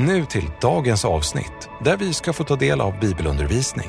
Nu 0.00 0.24
till 0.24 0.50
dagens 0.60 1.04
avsnitt 1.04 1.68
där 1.84 1.96
vi 1.96 2.12
ska 2.12 2.32
få 2.32 2.44
ta 2.44 2.56
del 2.56 2.80
av 2.80 3.00
bibelundervisning. 3.00 3.86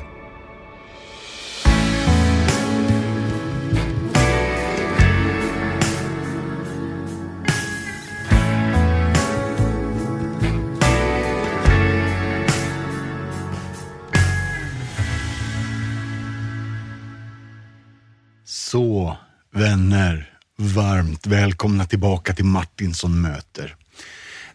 Så, 18.44 19.16
vänner, 19.52 20.30
varmt 20.58 21.26
välkomna 21.26 21.84
tillbaka 21.84 22.32
till 22.32 22.44
Martinsson 22.44 23.20
möter. 23.20 23.79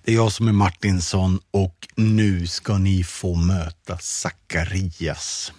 Det 0.05 0.11
är 0.11 0.15
jag 0.15 0.31
som 0.31 0.47
är 0.47 0.51
Martinsson 0.51 1.39
och 1.51 1.87
nu 1.95 2.47
ska 2.47 2.77
ni 2.77 3.03
få 3.03 3.35
möta 3.35 3.97
Sakarias. 3.97 5.53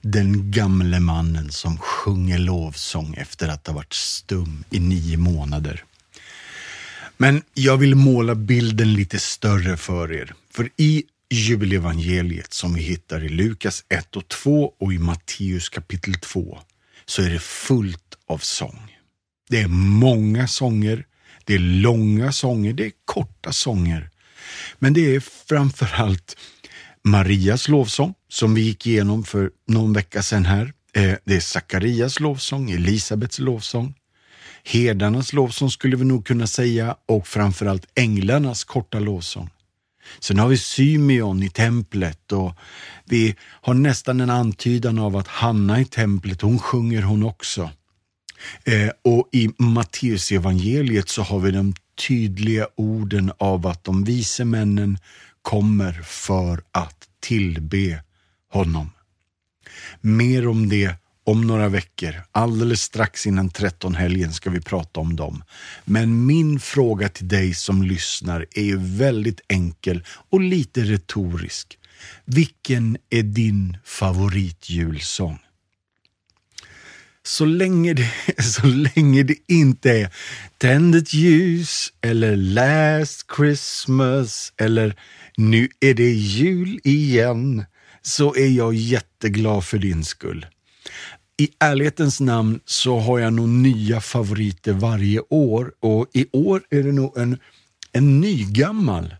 Den 0.00 0.50
gamle 0.50 1.00
mannen 1.00 1.52
som 1.52 1.78
sjunger 1.78 2.38
lovsång 2.38 3.14
efter 3.14 3.48
att 3.48 3.66
ha 3.66 3.74
varit 3.74 3.92
stum 3.92 4.64
i 4.70 4.80
nio 4.80 5.16
månader. 5.16 5.84
Men 7.16 7.42
jag 7.54 7.76
vill 7.76 7.94
måla 7.94 8.34
bilden 8.34 8.94
lite 8.94 9.18
större 9.18 9.76
för 9.76 10.12
er. 10.12 10.34
För 10.50 10.70
i 10.76 11.04
jubelevangeliet 11.30 12.52
som 12.52 12.74
vi 12.74 12.82
hittar 12.82 13.24
i 13.24 13.28
Lukas 13.28 13.84
1 13.88 14.16
och 14.16 14.28
2 14.28 14.72
och 14.78 14.92
i 14.92 14.98
Matteus 14.98 15.68
kapitel 15.68 16.14
2 16.14 16.58
så 17.06 17.22
är 17.22 17.30
det 17.30 17.42
fullt 17.42 18.18
av 18.26 18.38
sång. 18.38 18.96
Det 19.48 19.60
är 19.60 19.68
många 19.68 20.48
sånger, 20.48 21.04
det 21.44 21.54
är 21.54 21.58
långa 21.58 22.32
sånger, 22.32 22.72
det 22.72 22.86
är 22.86 22.92
korta 23.04 23.52
sånger. 23.52 24.10
Men 24.78 24.92
det 24.92 25.14
är 25.14 25.20
framförallt 25.20 26.36
Marias 27.04 27.68
lovsång 27.68 28.14
som 28.28 28.54
vi 28.54 28.60
gick 28.60 28.86
igenom 28.86 29.24
för 29.24 29.50
någon 29.68 29.92
vecka 29.92 30.22
sedan 30.22 30.44
här. 30.44 30.72
Eh, 30.94 31.14
det 31.24 31.36
är 31.36 31.40
Sakarias 31.40 32.20
lovsång, 32.20 32.70
Elisabets 32.70 33.38
lovsång, 33.38 33.94
herdarnas 34.64 35.32
lovsång 35.32 35.70
skulle 35.70 35.96
vi 35.96 36.04
nog 36.04 36.26
kunna 36.26 36.46
säga 36.46 36.96
och 37.08 37.26
framförallt 37.26 37.86
änglarnas 37.94 38.64
korta 38.64 38.98
lovsång. 38.98 39.50
Sen 40.20 40.38
har 40.38 40.48
vi 40.48 40.58
Symeon 40.58 41.42
i 41.42 41.50
templet 41.50 42.32
och 42.32 42.54
vi 43.04 43.36
har 43.40 43.74
nästan 43.74 44.20
en 44.20 44.30
antydan 44.30 44.98
av 44.98 45.16
att 45.16 45.28
Hanna 45.28 45.80
i 45.80 45.84
templet, 45.84 46.40
hon 46.40 46.58
sjunger 46.58 47.02
hon 47.02 47.22
också. 47.22 47.70
Eh, 48.64 48.90
och 49.02 49.28
i 49.32 49.50
Matteus 49.58 50.32
evangeliet 50.32 51.08
så 51.08 51.22
har 51.22 51.40
vi 51.40 51.50
de 51.50 51.74
tydliga 52.08 52.66
orden 52.74 53.32
av 53.38 53.66
att 53.66 53.84
de 53.84 54.04
vise 54.04 54.44
männen 54.44 54.98
kommer 55.42 55.92
för 56.02 56.62
att 56.72 57.08
tillbe 57.20 58.02
honom. 58.48 58.90
Mer 60.00 60.48
om 60.48 60.68
det 60.68 60.94
om 61.24 61.46
några 61.46 61.68
veckor. 61.68 62.14
Alldeles 62.32 62.82
strax 62.82 63.26
innan 63.26 63.50
trettonhelgen 63.50 64.32
ska 64.32 64.50
vi 64.50 64.60
prata 64.60 65.00
om 65.00 65.16
dem. 65.16 65.44
Men 65.84 66.26
min 66.26 66.60
fråga 66.60 67.08
till 67.08 67.28
dig 67.28 67.54
som 67.54 67.82
lyssnar 67.82 68.46
är 68.50 68.62
ju 68.62 68.76
väldigt 68.78 69.40
enkel 69.48 70.04
och 70.30 70.40
lite 70.40 70.80
retorisk. 70.80 71.78
Vilken 72.24 72.96
är 73.10 73.22
din 73.22 73.76
favoritjulsång? 73.84 75.38
Så 77.24 77.44
länge, 77.44 77.94
det, 77.94 78.10
så 78.42 78.66
länge 78.66 79.22
det 79.22 79.36
inte 79.48 79.90
är 79.90 80.10
Tänd 80.58 80.94
ett 80.94 81.14
ljus 81.14 81.92
eller 82.00 82.36
Last 82.36 83.26
Christmas 83.36 84.52
eller 84.56 84.96
Nu 85.36 85.68
är 85.80 85.94
det 85.94 86.12
jul 86.12 86.80
igen 86.84 87.64
så 88.02 88.34
är 88.34 88.48
jag 88.48 88.74
jätteglad 88.74 89.64
för 89.64 89.78
din 89.78 90.04
skull. 90.04 90.46
I 91.36 91.48
ärlighetens 91.58 92.20
namn 92.20 92.60
så 92.64 92.98
har 92.98 93.18
jag 93.18 93.32
nog 93.32 93.48
nya 93.48 94.00
favoriter 94.00 94.72
varje 94.72 95.20
år 95.20 95.72
och 95.80 96.06
i 96.12 96.26
år 96.32 96.62
är 96.70 96.82
det 96.82 96.92
nog 96.92 97.18
en, 97.18 97.38
en 97.92 98.20
nygammal. 98.20 99.14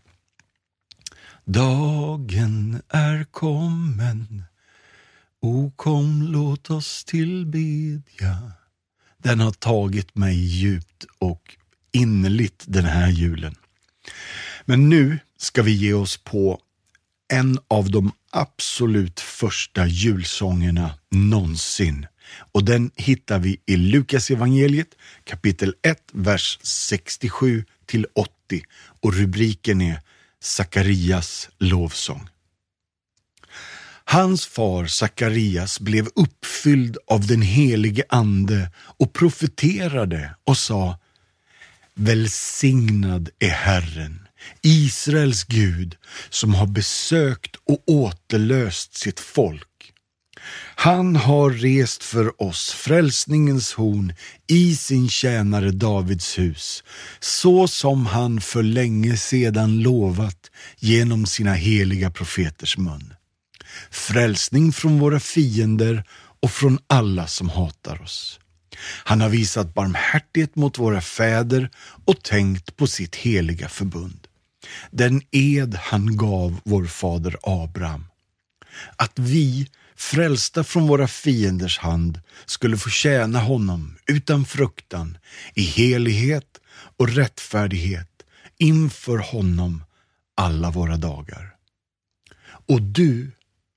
Dagen 1.45 2.81
är 2.89 3.25
kommen 3.31 4.43
O 5.45 5.71
kom, 5.75 6.21
låt 6.21 6.69
oss 6.69 7.05
tillbedja. 7.05 8.51
Den 9.17 9.39
har 9.39 9.51
tagit 9.51 10.15
mig 10.15 10.35
djupt 10.35 11.05
och 11.19 11.57
innerligt 11.91 12.63
den 12.67 12.85
här 12.85 13.09
julen. 13.09 13.55
Men 14.65 14.89
nu 14.89 15.19
ska 15.37 15.61
vi 15.61 15.71
ge 15.71 15.93
oss 15.93 16.17
på 16.17 16.59
en 17.33 17.59
av 17.67 17.91
de 17.91 18.11
absolut 18.31 19.19
första 19.19 19.87
julsångerna 19.87 20.99
någonsin. 21.11 22.07
Och 22.51 22.65
den 22.65 22.91
hittar 22.95 23.39
vi 23.39 23.61
i 23.65 23.77
Lukas 23.77 24.31
evangeliet 24.31 24.95
kapitel 25.23 25.75
1, 25.81 25.97
vers 26.13 26.59
67 26.61 27.65
till 27.85 28.05
80 28.15 28.29
och 29.01 29.13
rubriken 29.13 29.81
är 29.81 30.01
Sakarias 30.39 31.49
lovsång. 31.57 32.29
Hans 34.05 34.45
far 34.45 34.85
Sakarias 34.85 35.79
blev 35.79 36.07
uppfylld 36.15 36.97
av 37.07 37.27
den 37.27 37.41
helige 37.41 38.03
ande 38.09 38.71
och 38.75 39.13
profeterade 39.13 40.35
och 40.43 40.57
sa 40.57 40.97
Välsignad 41.95 43.29
är 43.39 43.49
Herren, 43.49 44.27
Israels 44.61 45.43
Gud, 45.43 45.95
som 46.29 46.53
har 46.53 46.67
besökt 46.67 47.55
och 47.55 47.83
återlöst 47.87 48.97
sitt 48.97 49.19
folk. 49.19 49.67
Han 50.75 51.15
har 51.15 51.49
rest 51.49 52.03
för 52.03 52.41
oss 52.41 52.71
frälsningens 52.71 53.73
horn 53.73 54.13
i 54.47 54.75
sin 54.75 55.09
tjänare 55.09 55.71
Davids 55.71 56.39
hus, 56.39 56.83
så 57.19 57.67
som 57.67 58.05
han 58.05 58.41
för 58.41 58.63
länge 58.63 59.17
sedan 59.17 59.79
lovat 59.79 60.51
genom 60.79 61.25
sina 61.25 61.53
heliga 61.53 62.11
profeters 62.11 62.77
mun 62.77 63.13
frälsning 63.91 64.73
från 64.73 64.99
våra 64.99 65.19
fiender 65.19 66.03
och 66.41 66.51
från 66.51 66.79
alla 66.87 67.27
som 67.27 67.49
hatar 67.49 68.01
oss. 68.01 68.39
Han 69.03 69.21
har 69.21 69.29
visat 69.29 69.73
barmhärtighet 69.73 70.55
mot 70.55 70.79
våra 70.79 71.01
fäder 71.01 71.69
och 72.05 72.23
tänkt 72.23 72.77
på 72.77 72.87
sitt 72.87 73.15
heliga 73.15 73.69
förbund. 73.69 74.27
Den 74.91 75.21
ed 75.31 75.75
han 75.75 76.17
gav 76.17 76.59
vår 76.63 76.85
fader 76.85 77.37
Abraham. 77.43 78.05
Att 78.95 79.19
vi, 79.19 79.69
frälsta 79.95 80.63
från 80.63 80.87
våra 80.87 81.07
fienders 81.07 81.79
hand, 81.79 82.21
skulle 82.45 82.77
få 82.77 82.89
tjäna 82.89 83.39
honom 83.39 83.95
utan 84.05 84.45
fruktan, 84.45 85.17
i 85.53 85.61
helighet 85.61 86.59
och 86.97 87.09
rättfärdighet 87.09 88.09
inför 88.57 89.17
honom 89.17 89.83
alla 90.35 90.71
våra 90.71 90.97
dagar. 90.97 91.53
Och 92.67 92.81
du 92.81 93.31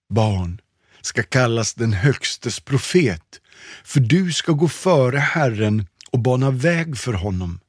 barn 0.08 0.60
ska 1.02 1.22
kallas 1.22 1.74
den 1.74 1.92
högstes 1.92 2.60
profet, 2.60 3.40
för 3.84 4.00
du 4.00 4.32
ska 4.32 4.52
gå 4.52 4.68
före 4.68 5.18
Herren 5.18 5.86
och 6.10 6.18
bana 6.18 6.50
väg 6.50 6.98
för 6.98 7.12
honom. 7.12 7.60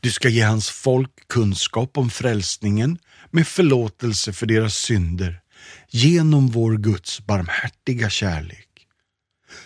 Du 0.00 0.10
ska 0.10 0.28
ge 0.28 0.42
hans 0.42 0.70
folk 0.70 1.28
kunskap 1.28 1.98
om 1.98 2.10
frälsningen 2.10 2.98
med 3.30 3.46
förlåtelse 3.48 4.32
för 4.32 4.46
deras 4.46 4.74
synder 4.74 5.40
genom 5.90 6.46
vår 6.46 6.76
Guds 6.76 7.20
barmhärtiga 7.26 8.10
kärlek. 8.10 8.68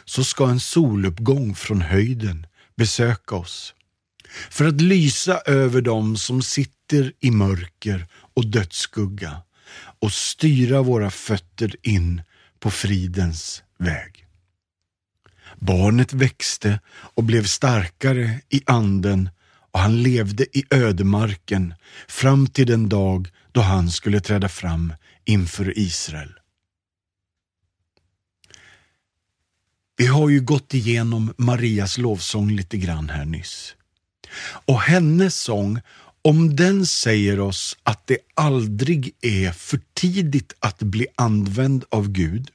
Så 0.05 0.25
ska 0.25 0.49
en 0.49 0.61
soluppgång 0.61 1.55
från 1.55 1.81
höjden 1.81 2.47
besöka 2.77 3.35
oss 3.35 3.75
för 4.51 4.65
att 4.65 4.81
lysa 4.81 5.41
över 5.47 5.81
dem 5.81 6.17
som 6.17 6.43
sitter 6.43 7.13
i 7.21 7.31
mörker 7.31 8.07
och 8.35 8.47
dödsskugga 8.47 9.43
och 10.01 10.13
styra 10.13 10.83
våra 10.83 11.11
fötter 11.11 11.77
in 11.83 12.23
på 12.61 12.71
fridens 12.71 13.63
väg. 13.79 14.27
Barnet 15.57 16.13
växte 16.13 16.81
och 16.91 17.25
blev 17.25 17.45
starkare 17.45 18.41
i 18.49 18.63
anden 18.67 19.31
och 19.73 19.81
han 19.81 20.03
levde 20.03 20.59
i 20.59 20.65
ödemarken 20.71 21.75
fram 22.09 22.47
till 22.47 22.67
den 22.67 22.89
dag 22.89 23.29
då 23.53 23.61
han 23.61 23.91
skulle 23.91 24.21
träda 24.21 24.49
fram 24.49 24.93
inför 25.25 25.79
Israel. 25.79 26.33
Vi 29.97 30.07
har 30.07 30.29
ju 30.29 30.41
gått 30.41 30.75
igenom 30.75 31.35
Marias 31.37 31.99
lovsång 31.99 32.51
lite 32.51 32.79
grann 32.79 33.09
här 33.09 33.25
nyss. 33.25 33.75
Och 34.41 34.81
hennes 34.81 35.35
sång, 35.41 35.81
om 36.29 36.57
den 36.57 36.87
säger 36.87 37.41
oss 37.41 37.77
att 37.83 38.07
det 38.07 38.19
aldrig 38.35 39.15
är 39.21 39.53
för 39.53 39.81
tidigt 39.95 40.53
att 40.61 40.79
bli 40.79 41.07
använd 41.17 41.85
av 41.89 42.09
Gud, 42.09 42.51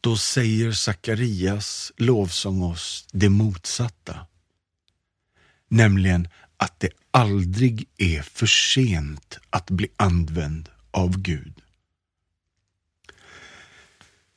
då 0.00 0.16
säger 0.16 0.72
Sakarias 0.72 1.92
lovsång 1.96 2.62
oss 2.62 3.06
det 3.12 3.28
motsatta. 3.28 4.26
Nämligen 5.68 6.28
att 6.56 6.80
det 6.80 6.90
aldrig 7.10 7.88
är 7.96 8.22
för 8.22 8.46
sent 8.46 9.38
att 9.50 9.70
bli 9.70 9.88
använd 9.96 10.68
av 10.90 11.18
Gud. 11.18 11.60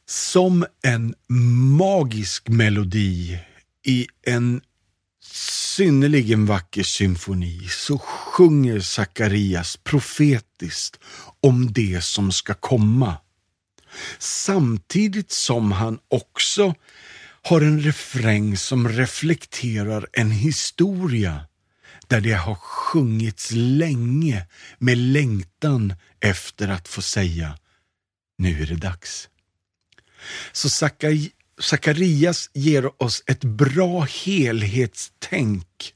Som 0.06 0.66
en 0.82 1.16
magisk 1.78 2.50
melodi 2.50 3.40
i 3.84 4.08
en 4.22 4.62
synnerligen 5.24 6.46
vacker 6.46 6.84
symfoni 6.84 7.68
så 7.70 7.98
sjunger 7.98 8.80
Sakarias 8.80 9.78
profetiskt 9.78 11.00
om 11.42 11.74
det 11.74 12.04
som 12.04 12.32
ska 12.32 12.54
komma. 12.54 13.18
Samtidigt 14.20 15.32
som 15.32 15.72
han 15.72 16.00
också 16.08 16.76
har 17.42 17.62
en 17.62 17.82
refräng 17.82 18.58
som 18.58 18.90
reflekterar 18.90 20.08
en 20.14 20.32
historia 20.32 21.48
där 22.08 22.22
det 22.22 22.34
har 22.34 22.56
sjungits 22.56 23.52
länge 23.52 24.48
med 24.78 24.98
längtan 24.98 25.94
efter 26.20 26.68
att 26.68 26.88
få 26.88 27.02
säga 27.02 27.58
nu 28.38 28.62
är 28.62 28.66
det 28.66 28.76
dags. 28.76 29.30
Så 30.52 30.70
Sakarias 31.60 32.50
ger 32.54 33.04
oss 33.04 33.24
ett 33.28 33.44
bra 33.44 34.02
helhetstänk 34.26 35.94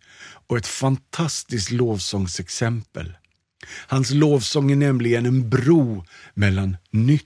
och 0.47 0.57
ett 0.57 0.67
fantastiskt 0.67 1.71
lovsångsexempel. 1.71 3.17
Hans 3.87 4.11
lovsång 4.11 4.71
är 4.71 4.75
nämligen 4.75 5.25
en 5.25 5.49
bro 5.49 6.05
mellan 6.33 6.77
nytt 6.91 7.23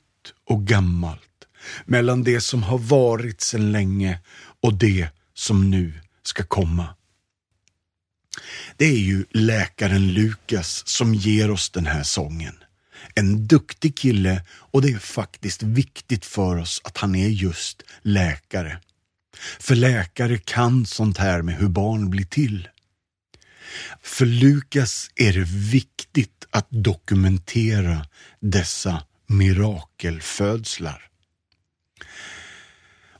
och 0.49 0.67
gammalt, 0.67 1.47
mellan 1.85 2.23
det 2.23 2.41
som 2.41 2.63
har 2.63 2.77
varit 2.77 3.41
sedan 3.41 3.71
länge 3.71 4.19
och 4.61 4.73
det 4.73 5.09
som 5.33 5.69
nu 5.69 5.93
ska 6.23 6.43
komma. 6.43 6.95
Det 8.77 8.85
är 8.85 8.99
ju 8.99 9.25
läkaren 9.31 10.13
Lukas 10.13 10.87
som 10.87 11.15
ger 11.15 11.51
oss 11.51 11.69
den 11.69 11.85
här 11.85 12.03
sången. 12.03 12.55
En 13.15 13.47
duktig 13.47 13.97
kille 13.97 14.41
och 14.49 14.81
det 14.81 14.89
är 14.89 14.99
faktiskt 14.99 15.63
viktigt 15.63 16.25
för 16.25 16.57
oss 16.57 16.81
att 16.83 16.97
han 16.97 17.15
är 17.15 17.27
just 17.27 17.83
läkare. 18.01 18.79
För 19.59 19.75
läkare 19.75 20.37
kan 20.37 20.85
sånt 20.85 21.17
här 21.17 21.41
med 21.41 21.55
hur 21.55 21.69
barn 21.69 22.09
blir 22.09 22.25
till. 22.25 22.67
För 24.01 24.25
Lukas 24.25 25.09
är 25.15 25.33
det 25.33 25.45
viktigt 25.71 26.47
att 26.51 26.67
dokumentera 26.69 28.05
dessa 28.39 29.03
mirakelfödslar. 29.27 31.07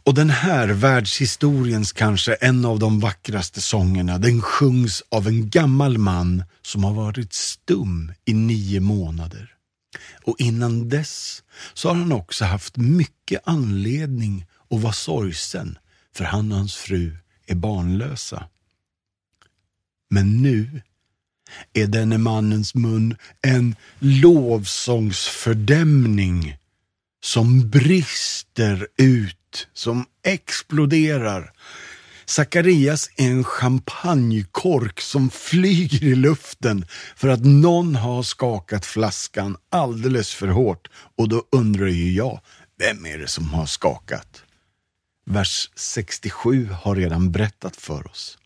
Och 0.03 0.13
den 0.13 0.29
här 0.29 0.67
världshistoriens 0.67 1.91
kanske 1.91 2.33
en 2.33 2.65
av 2.65 2.79
de 2.79 2.99
vackraste 2.99 3.61
sångerna, 3.61 4.17
den 4.17 4.41
sjungs 4.41 5.03
av 5.09 5.27
en 5.27 5.49
gammal 5.49 5.97
man 5.97 6.43
som 6.61 6.83
har 6.83 6.93
varit 6.93 7.33
stum 7.33 8.13
i 8.25 8.33
nio 8.33 8.79
månader. 8.79 9.55
Och 10.23 10.35
innan 10.39 10.89
dess 10.89 11.43
så 11.73 11.87
har 11.87 11.95
han 11.95 12.11
också 12.11 12.45
haft 12.45 12.77
mycket 12.77 13.41
anledning 13.43 14.45
att 14.69 14.81
vara 14.81 14.93
sorgsen, 14.93 15.77
för 16.15 16.23
han 16.23 16.51
och 16.51 16.57
hans 16.57 16.75
fru 16.75 17.17
är 17.47 17.55
barnlösa. 17.55 18.47
Men 20.09 20.41
nu 20.41 20.81
är 21.73 21.87
denne 21.87 22.17
mannens 22.17 22.75
mun 22.75 23.17
en 23.41 23.75
lovsångsfördämning 23.99 26.57
som 27.23 27.69
brister 27.69 28.87
ut, 28.97 29.67
som 29.73 30.05
exploderar. 30.23 31.53
Sakarias 32.31 33.09
är 33.17 33.31
en 33.31 33.43
champagnekork 33.43 35.01
som 35.01 35.29
flyger 35.29 36.03
i 36.03 36.15
luften 36.15 36.85
för 37.15 37.27
att 37.27 37.45
någon 37.45 37.95
har 37.95 38.23
skakat 38.23 38.85
flaskan 38.85 39.57
alldeles 39.69 40.33
för 40.33 40.47
hårt. 40.47 40.87
Och 41.17 41.29
då 41.29 41.43
undrar 41.51 41.87
ju 41.87 42.11
jag, 42.11 42.41
vem 42.77 43.05
är 43.05 43.17
det 43.17 43.27
som 43.27 43.49
har 43.49 43.65
skakat? 43.65 44.43
Vers 45.25 45.71
67 45.75 46.69
har 46.81 46.95
redan 46.95 47.31
berättat 47.31 47.75
för 47.75 48.07
oss. 48.07 48.37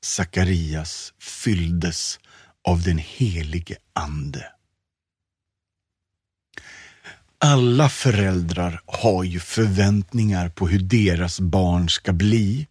Sakarias 0.00 1.12
fylldes 1.20 2.20
av 2.68 2.82
den 2.82 2.98
helige 2.98 3.76
Ande. 3.92 4.52
Alla 7.44 7.88
föräldrar 7.88 8.80
har 8.86 9.24
ju 9.24 9.40
förväntningar 9.40 10.48
på 10.48 10.68
hur 10.68 10.78
deras 10.78 11.40
barn 11.40 11.88
ska 11.88 12.12
bli. 12.12 12.66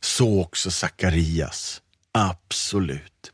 Så 0.00 0.40
också 0.40 0.70
Sakarias. 0.70 1.82
Absolut. 2.12 3.32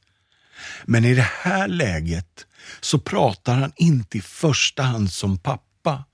Men 0.85 1.05
i 1.05 1.15
det 1.15 1.29
här 1.43 1.69
läget 1.69 2.47
så 2.81 2.99
pratar 2.99 3.55
han 3.55 3.73
inte 3.77 4.19
i 4.19 4.21
första 4.21 4.83
hand 4.83 5.13
som 5.13 5.39
pappa, 5.39 6.05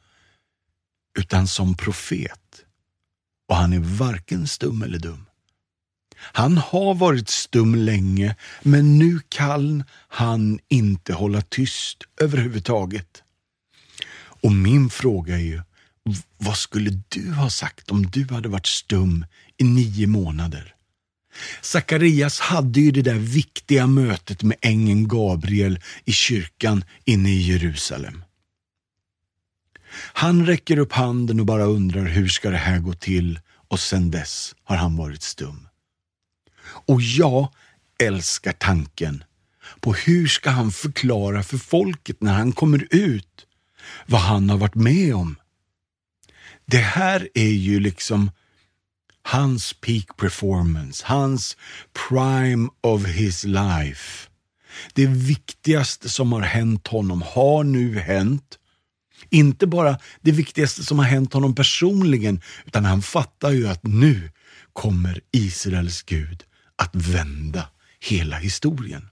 utan 1.19 1.47
som 1.47 1.77
profet. 1.77 2.65
Och 3.49 3.57
han 3.57 3.73
är 3.73 3.81
varken 3.81 4.49
stum 4.49 4.83
eller 4.83 4.99
dum. 4.99 5.27
Han 6.17 6.59
har 6.59 6.95
varit 6.95 7.29
stum 7.29 7.75
länge, 7.75 8.37
men 8.63 8.99
nu 8.99 9.21
kan 9.29 9.85
han 10.09 10.59
inte 10.69 11.15
hålla 11.15 11.41
tyst 11.41 12.03
överhuvudtaget. 12.21 13.23
Och 14.43 14.53
min 14.53 14.91
fråga 14.91 15.35
är 15.35 15.43
ju, 15.43 15.63
vad 16.39 16.57
skulle 16.57 17.03
du 17.09 17.33
ha 17.33 17.51
sagt 17.51 17.91
om 17.91 18.07
du 18.07 18.27
hade 18.31 18.49
varit 18.49 18.67
stum 18.67 19.25
i 19.57 19.65
nio 19.65 20.07
månader? 20.07 20.75
Sakarias 21.63 22.41
hade 22.41 22.81
ju 22.81 22.91
det 22.91 23.03
där 23.03 23.15
viktiga 23.19 23.87
mötet 23.87 24.43
med 24.43 24.57
ängeln 24.61 25.09
Gabriel 25.09 25.81
i 26.05 26.13
kyrkan 26.13 26.85
inne 27.05 27.31
i 27.31 27.41
Jerusalem. 27.41 28.25
Han 29.93 30.47
räcker 30.47 30.79
upp 30.79 30.93
handen 30.93 31.41
och 31.41 31.47
bara 31.47 31.65
undrar 31.65 32.05
hur 32.05 32.29
ska 32.29 32.51
det 32.51 32.57
här 32.57 32.79
gå 32.79 32.93
till 32.95 33.41
och 33.69 33.81
sen 33.81 34.11
dess 34.11 34.55
har 34.65 34.77
han 34.77 34.97
varit 34.97 35.23
stum. 35.23 35.69
Och 36.65 37.03
jag 37.03 37.53
älskar 37.99 38.53
tanken 38.53 39.25
på 39.81 39.93
hur 39.93 40.27
ska 40.27 40.51
han 40.51 40.73
förklara 40.73 41.43
för 41.43 41.59
folket 41.59 42.21
när 42.21 42.33
han 42.33 42.53
kommer 42.53 42.87
ut 42.91 43.47
vad 44.07 44.21
han 44.21 44.51
har 44.51 44.57
varit 44.57 44.75
med 44.75 45.15
om. 45.15 45.37
Det 46.67 46.79
här 46.79 47.29
är 47.35 47.53
ju 47.53 47.81
liksom 47.81 48.31
hans 49.23 49.73
peak 49.73 50.17
performance, 50.17 51.05
hans 51.07 51.57
prime 52.09 52.69
of 52.81 53.07
his 53.07 53.45
life. 53.45 54.29
Det 54.95 55.07
viktigaste 55.07 56.09
som 56.09 56.33
har 56.33 56.41
hänt 56.41 56.87
honom 56.87 57.23
har 57.23 57.65
nu 57.65 57.99
hänt. 57.99 58.59
Inte 59.31 59.67
bara 59.67 59.99
det 60.21 60.33
viktigaste 60.33 60.85
som 60.85 60.99
har 60.99 61.07
hänt 61.07 61.33
honom 61.33 61.55
personligen, 61.55 62.41
utan 62.67 62.85
han 62.85 63.03
fattar 63.03 63.51
ju 63.51 63.69
att 63.69 63.83
nu 63.83 64.31
kommer 64.73 65.21
Israels 65.33 66.03
Gud 66.03 66.45
att 66.77 66.95
vända 66.95 67.69
hela 68.01 68.37
historien. 68.37 69.09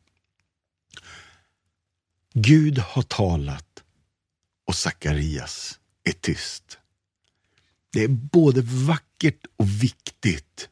Gud 2.35 2.79
har 2.79 3.03
talat 3.03 3.66
och 4.67 4.75
Sakarias 4.75 5.79
är 6.05 6.13
tyst. 6.13 6.79
Det 7.93 8.05
är 8.05 8.09
både 8.09 8.61
vackert 8.63 9.47
och 9.57 9.83
viktigt. 9.83 10.69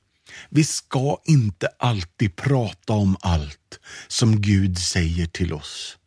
Vi 0.48 0.64
ska 0.64 1.20
inte 1.24 1.68
alltid 1.78 2.36
prata 2.36 2.92
om 2.92 3.16
allt 3.20 3.80
som 4.08 4.40
Gud 4.40 4.78
säger 4.78 5.26
till 5.26 5.52
oss. 5.52 5.98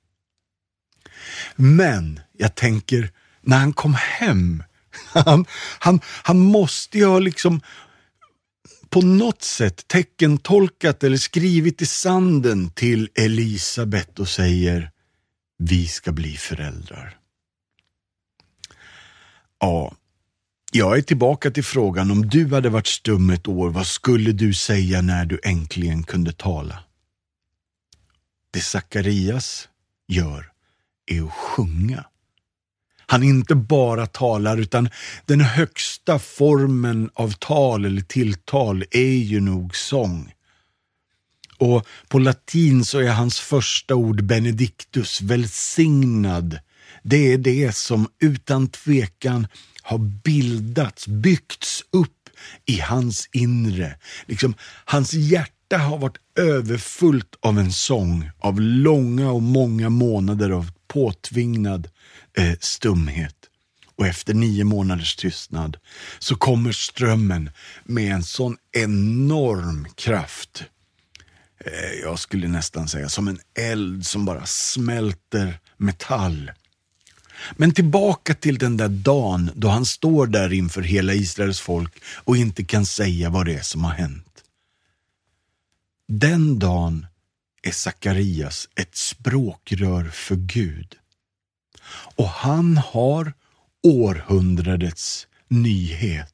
Men 1.56 2.20
jag 2.38 2.56
tänker, 2.56 3.12
när 3.42 3.58
han 3.58 3.74
kom 3.74 3.94
hem, 3.94 4.64
han, 5.14 5.46
han, 5.80 6.00
han 6.24 6.40
måste 6.40 6.98
ju 6.98 7.06
ha 7.06 7.20
liksom 7.20 7.62
på 8.90 9.02
något 9.02 9.44
sätt 9.44 9.88
teckentolkat 9.88 11.04
eller 11.04 11.18
skrivit 11.18 11.82
i 11.82 11.86
sanden 11.86 12.70
till 12.70 13.10
Elisabet 13.16 14.20
och 14.20 14.30
säger 14.30 14.92
vi 15.58 15.88
ska 15.88 16.12
bli 16.12 16.38
föräldrar. 16.38 17.18
Ja, 19.60 19.96
jag 20.72 20.98
är 20.98 21.02
tillbaka 21.02 21.52
till 21.52 21.64
frågan 21.64 22.12
om 22.12 22.30
du 22.30 22.54
hade 22.54 22.70
varit 22.70 22.88
stum 22.88 23.30
ett 23.30 23.48
år, 23.48 23.70
vad 23.70 23.88
skulle 23.88 24.32
du 24.32 24.54
säga 24.54 25.02
när 25.02 25.26
du 25.26 25.40
äntligen 25.44 26.04
kunde 26.04 26.34
tala? 26.34 26.80
Det 28.52 28.62
Sakarias 28.62 29.70
gör 30.08 30.52
är 31.06 31.22
att 31.24 31.34
sjunga. 31.34 32.06
Han 33.10 33.24
inte 33.24 33.56
bara 33.56 34.08
talar, 34.08 34.58
utan 34.58 34.90
den 35.26 35.42
högsta 35.42 36.20
formen 36.20 37.10
av 37.14 37.32
tal 37.32 37.86
eller 37.86 38.02
tilltal 38.02 38.84
är 38.92 39.18
ju 39.18 39.40
nog 39.40 39.76
sång. 39.76 40.34
Och 41.58 41.88
på 42.08 42.20
latin 42.20 42.86
så 42.86 43.00
är 43.00 43.12
hans 43.12 43.40
första 43.40 43.96
ord 43.96 44.24
benedictus, 44.24 45.22
välsignad. 45.22 46.60
Det 47.10 47.34
är 47.34 47.38
det 47.38 47.76
som 47.76 48.08
utan 48.20 48.68
tvekan 48.68 49.48
har 49.82 49.98
bildats, 49.98 51.08
byggts 51.08 51.84
upp 51.92 52.30
i 52.66 52.80
hans 52.80 53.30
inre. 53.32 53.96
Liksom, 54.26 54.54
hans 54.86 55.14
hjärta 55.14 55.78
har 55.78 55.98
varit 55.98 56.18
överfullt 56.40 57.36
av 57.40 57.60
en 57.60 57.72
sång, 57.72 58.30
av 58.40 58.62
långa 58.62 59.32
och 59.32 59.42
många 59.42 59.90
månader 59.90 60.50
av 60.50 60.72
påtvingad 60.88 61.90
eh, 62.38 62.54
stumhet. 62.60 63.36
Och 63.96 64.08
efter 64.08 64.34
nio 64.34 64.64
månaders 64.64 65.16
tystnad 65.16 65.78
så 66.20 66.36
kommer 66.36 66.72
strömmen 66.72 67.50
med 67.84 68.14
en 68.14 68.24
sån 68.24 68.58
enorm 68.72 69.88
kraft. 69.96 70.64
Eh, 71.66 72.00
jag 72.02 72.20
skulle 72.20 72.48
nästan 72.48 72.88
säga 72.88 73.10
som 73.10 73.28
en 73.28 73.40
eld 73.60 74.06
som 74.06 74.26
bara 74.26 74.46
smälter 74.46 75.60
metall. 75.78 76.52
Men 77.56 77.74
tillbaka 77.74 78.34
till 78.34 78.58
den 78.58 78.78
där 78.78 78.90
dagen 78.90 79.52
då 79.56 79.68
han 79.68 79.86
står 79.86 80.28
där 80.28 80.54
inför 80.54 80.82
hela 80.82 81.14
Israels 81.14 81.60
folk 81.60 82.04
och 82.06 82.38
inte 82.38 82.64
kan 82.64 82.86
säga 82.86 83.30
vad 83.30 83.46
det 83.46 83.54
är 83.54 83.62
som 83.62 83.84
har 83.84 83.92
hänt. 83.92 84.44
Den 86.08 86.60
dagen 86.60 87.06
är 87.64 87.72
Sakarias 87.72 88.70
ett 88.76 88.96
språkrör 88.96 90.04
för 90.04 90.36
Gud. 90.36 90.96
Och 92.16 92.30
han 92.30 92.78
har 92.78 93.34
århundradets 93.84 95.28
nyhet. 95.48 96.34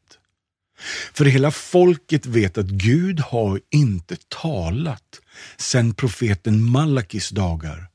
För 1.13 1.25
hela 1.25 1.51
folket 1.51 2.25
vet 2.25 2.57
att 2.57 2.65
Gud 2.65 3.19
har 3.19 3.61
inte 3.69 4.17
talat 4.27 5.21
sedan 5.57 5.93
profeten 5.93 6.63
Malakis 6.63 7.29
dagar. 7.29 7.87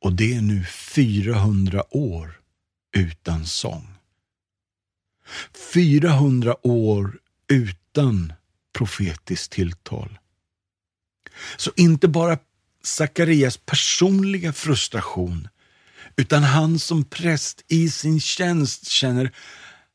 Och 0.00 0.12
det 0.12 0.34
är 0.34 0.40
nu 0.40 0.64
400 0.64 1.96
år 1.96 2.40
utan 2.96 3.46
sång. 3.46 3.94
400 5.72 6.66
år 6.66 7.18
utan 7.48 8.32
profetiskt 8.72 9.52
tilltal. 9.52 10.18
Så 11.56 11.70
inte 11.76 12.08
bara 12.08 12.38
Sakarias 12.82 13.56
personliga 13.56 14.52
frustration, 14.52 15.48
utan 16.16 16.42
han 16.42 16.78
som 16.78 17.04
präst 17.04 17.64
i 17.68 17.90
sin 17.90 18.20
tjänst 18.20 18.88
känner 18.88 19.32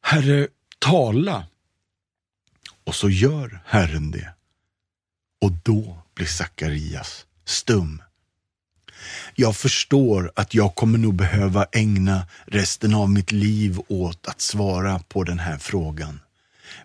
Herre, 0.01 0.47
tala. 0.79 1.47
Och 2.83 2.95
så 2.95 3.09
gör 3.09 3.61
Herren 3.65 4.11
det. 4.11 4.33
Och 5.41 5.51
då 5.51 6.03
blir 6.13 6.27
Sakarias 6.27 7.25
stum. 7.45 8.01
Jag 9.35 9.55
förstår 9.55 10.31
att 10.35 10.53
jag 10.53 10.75
kommer 10.75 10.97
nog 10.97 11.15
behöva 11.15 11.65
ägna 11.71 12.27
resten 12.45 12.95
av 12.95 13.09
mitt 13.09 13.31
liv 13.31 13.79
åt 13.87 14.27
att 14.27 14.41
svara 14.41 14.99
på 14.99 15.23
den 15.23 15.39
här 15.39 15.57
frågan. 15.57 16.19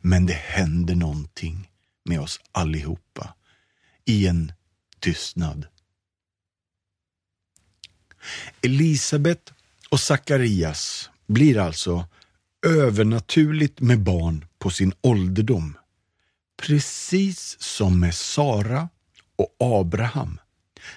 Men 0.01 0.27
det 0.27 0.33
händer 0.33 0.95
någonting 0.95 1.69
med 2.05 2.21
oss 2.21 2.41
allihopa 2.53 3.35
i 4.05 4.27
en 4.27 4.53
tystnad. 5.01 5.67
Elisabet 8.63 9.53
och 9.91 10.01
Sakarias 10.01 11.11
blir 11.27 11.59
alltså 11.59 12.07
övernaturligt 12.67 13.81
med 13.81 14.01
barn 14.01 14.45
på 14.59 14.71
sin 14.71 14.93
ålderdom. 15.01 15.77
Precis 16.63 17.63
som 17.63 18.01
med 18.01 18.15
Sara 18.15 18.89
och 19.37 19.57
Abraham. 19.59 20.41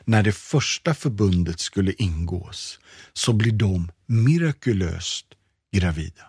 När 0.06 0.24
det 0.24 0.32
första 0.32 0.94
förbundet 0.94 1.60
skulle 1.60 1.94
ingås 1.98 2.80
så 3.13 3.34
blir 3.34 3.52
de 3.52 3.92
mirakulöst 4.06 5.25
gravida. 5.72 6.24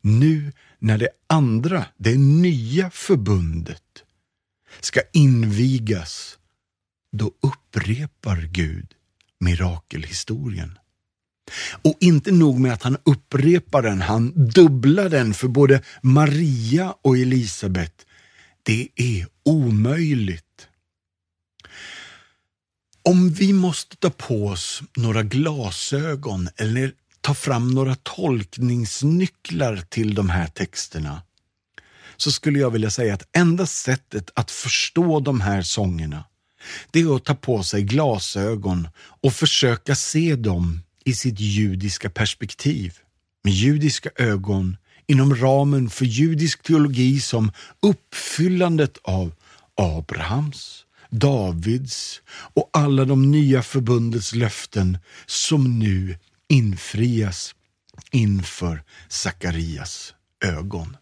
Nu 0.00 0.52
när 0.78 0.98
det 0.98 1.08
andra, 1.26 1.86
det 1.96 2.18
nya 2.18 2.90
förbundet 2.90 4.04
ska 4.80 5.00
invigas, 5.12 6.38
då 7.12 7.30
upprepar 7.40 8.48
Gud 8.52 8.94
mirakelhistorien. 9.40 10.78
Och 11.82 11.96
inte 12.00 12.32
nog 12.32 12.60
med 12.60 12.72
att 12.72 12.82
han 12.82 12.96
upprepar 13.04 13.82
den, 13.82 14.00
han 14.00 14.48
dubblar 14.48 15.08
den 15.08 15.34
för 15.34 15.48
både 15.48 15.82
Maria 16.02 16.94
och 17.02 17.18
Elisabet. 17.18 18.06
Det 18.62 18.88
är 18.96 19.26
omöjligt. 19.44 20.68
Om 23.04 23.30
vi 23.30 23.52
måste 23.52 23.96
ta 23.96 24.10
på 24.10 24.46
oss 24.46 24.82
några 24.96 25.22
glasögon 25.22 26.48
eller 26.56 26.92
ta 27.20 27.34
fram 27.34 27.70
några 27.70 27.94
tolkningsnycklar 27.94 29.76
till 29.88 30.14
de 30.14 30.30
här 30.30 30.46
texterna 30.46 31.22
så 32.16 32.32
skulle 32.32 32.58
jag 32.58 32.70
vilja 32.70 32.90
säga 32.90 33.14
att 33.14 33.36
enda 33.36 33.66
sättet 33.66 34.30
att 34.34 34.50
förstå 34.50 35.20
de 35.20 35.40
här 35.40 35.62
sångerna 35.62 36.24
det 36.90 37.00
är 37.00 37.16
att 37.16 37.24
ta 37.24 37.34
på 37.34 37.62
sig 37.62 37.82
glasögon 37.82 38.88
och 38.96 39.32
försöka 39.32 39.94
se 39.94 40.36
dem 40.36 40.80
i 41.04 41.14
sitt 41.14 41.40
judiska 41.40 42.10
perspektiv. 42.10 42.98
Med 43.44 43.52
judiska 43.52 44.10
ögon 44.16 44.76
inom 45.06 45.36
ramen 45.36 45.90
för 45.90 46.04
judisk 46.04 46.62
teologi 46.62 47.20
som 47.20 47.52
uppfyllandet 47.82 48.98
av 49.02 49.32
Abrahams, 49.74 50.84
Davids 51.12 52.22
och 52.28 52.70
alla 52.72 53.04
de 53.04 53.30
nya 53.30 53.62
förbundets 53.62 54.34
löften 54.34 54.98
som 55.26 55.78
nu 55.78 56.18
infrias 56.48 57.54
inför 58.10 58.82
Sakarias 59.08 60.14
ögon. 60.44 60.96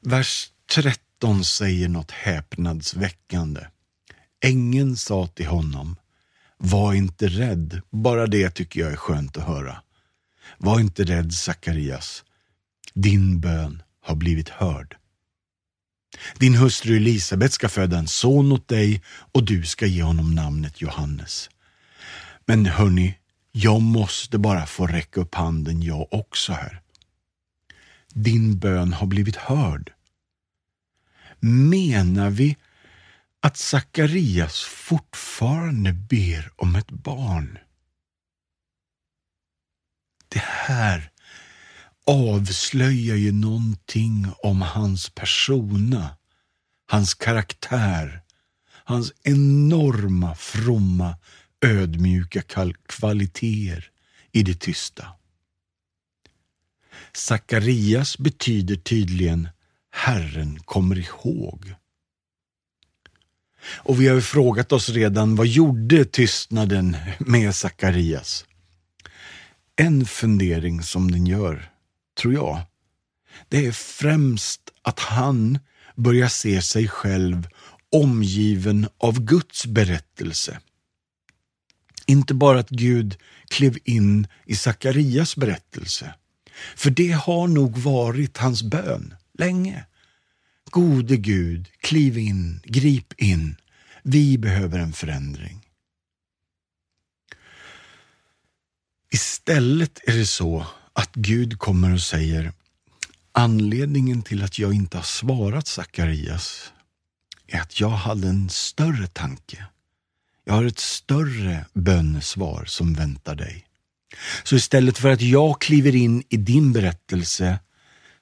Vers 0.00 0.52
13 0.74 1.44
säger 1.44 1.88
något 1.88 2.10
häpnadsväckande. 2.10 3.66
Ängeln 4.44 4.96
sa 4.96 5.26
till 5.26 5.46
honom, 5.46 5.96
var 6.56 6.94
inte 6.94 7.28
rädd, 7.28 7.80
bara 7.90 8.26
det 8.26 8.50
tycker 8.50 8.80
jag 8.80 8.92
är 8.92 8.96
skönt 8.96 9.36
att 9.36 9.46
höra. 9.46 9.82
Var 10.58 10.80
inte 10.80 11.04
rädd 11.04 11.32
Sakarias, 11.32 12.24
din 12.94 13.40
bön 13.40 13.82
har 14.00 14.14
blivit 14.14 14.48
hörd. 14.48 14.96
Din 16.38 16.54
hustru 16.54 16.96
Elisabet 16.96 17.52
ska 17.52 17.68
föda 17.68 17.98
en 17.98 18.08
son 18.08 18.52
åt 18.52 18.68
dig 18.68 19.02
och 19.32 19.44
du 19.44 19.64
ska 19.64 19.86
ge 19.86 20.02
honom 20.02 20.34
namnet 20.34 20.80
Johannes. 20.80 21.50
Men 22.46 22.66
hörni, 22.66 23.18
jag 23.52 23.82
måste 23.82 24.38
bara 24.38 24.66
få 24.66 24.86
räcka 24.86 25.20
upp 25.20 25.34
handen 25.34 25.82
jag 25.82 26.14
också 26.14 26.52
här. 26.52 26.80
Din 28.14 28.58
bön 28.58 28.92
har 28.92 29.06
blivit 29.06 29.36
hörd. 29.36 29.92
Menar 31.40 32.30
vi 32.30 32.56
att 33.40 33.56
Sakarias 33.56 34.60
fortfarande 34.60 35.92
ber 35.92 36.50
om 36.56 36.76
ett 36.76 36.90
barn? 36.90 37.58
Det 40.28 40.42
här 40.44 41.10
avslöjar 42.08 43.16
ju 43.16 43.32
någonting 43.32 44.26
om 44.42 44.62
hans 44.62 45.10
persona, 45.10 46.16
hans 46.86 47.14
karaktär, 47.14 48.22
hans 48.84 49.12
enorma 49.22 50.34
fromma 50.34 51.16
ödmjuka 51.60 52.42
kvaliteter 52.88 53.90
i 54.32 54.42
det 54.42 54.60
tysta. 54.60 55.06
Sakarias 57.12 58.18
betyder 58.18 58.76
tydligen 58.76 59.48
Herren 59.90 60.60
kommer 60.60 60.98
ihåg. 60.98 61.74
Och 63.62 64.00
vi 64.00 64.08
har 64.08 64.14
ju 64.14 64.22
frågat 64.22 64.72
oss 64.72 64.88
redan, 64.88 65.36
vad 65.36 65.46
gjorde 65.46 66.04
tystnaden 66.04 66.96
med 67.18 67.54
Sakarias? 67.54 68.44
En 69.76 70.06
fundering 70.06 70.82
som 70.82 71.10
den 71.10 71.26
gör, 71.26 71.70
tror 72.18 72.34
jag, 72.34 72.60
det 73.48 73.66
är 73.66 73.72
främst 73.72 74.60
att 74.82 75.00
han 75.00 75.58
börjar 75.96 76.28
se 76.28 76.62
sig 76.62 76.88
själv 76.88 77.48
omgiven 77.92 78.88
av 78.98 79.20
Guds 79.20 79.66
berättelse. 79.66 80.60
Inte 82.06 82.34
bara 82.34 82.58
att 82.58 82.70
Gud 82.70 83.16
klev 83.48 83.78
in 83.84 84.26
i 84.44 84.56
Sakarias 84.56 85.36
berättelse, 85.36 86.14
för 86.76 86.90
det 86.90 87.10
har 87.10 87.48
nog 87.48 87.78
varit 87.78 88.36
hans 88.36 88.62
bön 88.62 89.14
länge. 89.38 89.84
Gode 90.70 91.16
Gud, 91.16 91.68
kliv 91.80 92.18
in, 92.18 92.60
grip 92.64 93.12
in. 93.20 93.56
Vi 94.02 94.38
behöver 94.38 94.78
en 94.78 94.92
förändring. 94.92 95.64
Istället 99.10 100.08
är 100.08 100.16
det 100.16 100.26
så 100.26 100.66
att 100.98 101.14
Gud 101.14 101.58
kommer 101.58 101.92
och 101.94 102.00
säger 102.00 102.52
Anledningen 103.32 104.22
till 104.22 104.42
att 104.42 104.58
jag 104.58 104.74
inte 104.74 104.96
har 104.96 105.04
svarat 105.04 105.66
Sakarias 105.66 106.72
är 107.46 107.60
att 107.60 107.80
jag 107.80 107.88
hade 107.88 108.28
en 108.28 108.48
större 108.48 109.06
tanke. 109.06 109.66
Jag 110.44 110.54
har 110.54 110.64
ett 110.64 110.78
större 110.78 111.66
bönesvar 111.74 112.64
som 112.64 112.94
väntar 112.94 113.34
dig. 113.34 113.64
Så 114.44 114.56
istället 114.56 114.98
för 114.98 115.08
att 115.08 115.20
jag 115.20 115.60
kliver 115.60 115.94
in 115.96 116.22
i 116.28 116.36
din 116.36 116.72
berättelse 116.72 117.58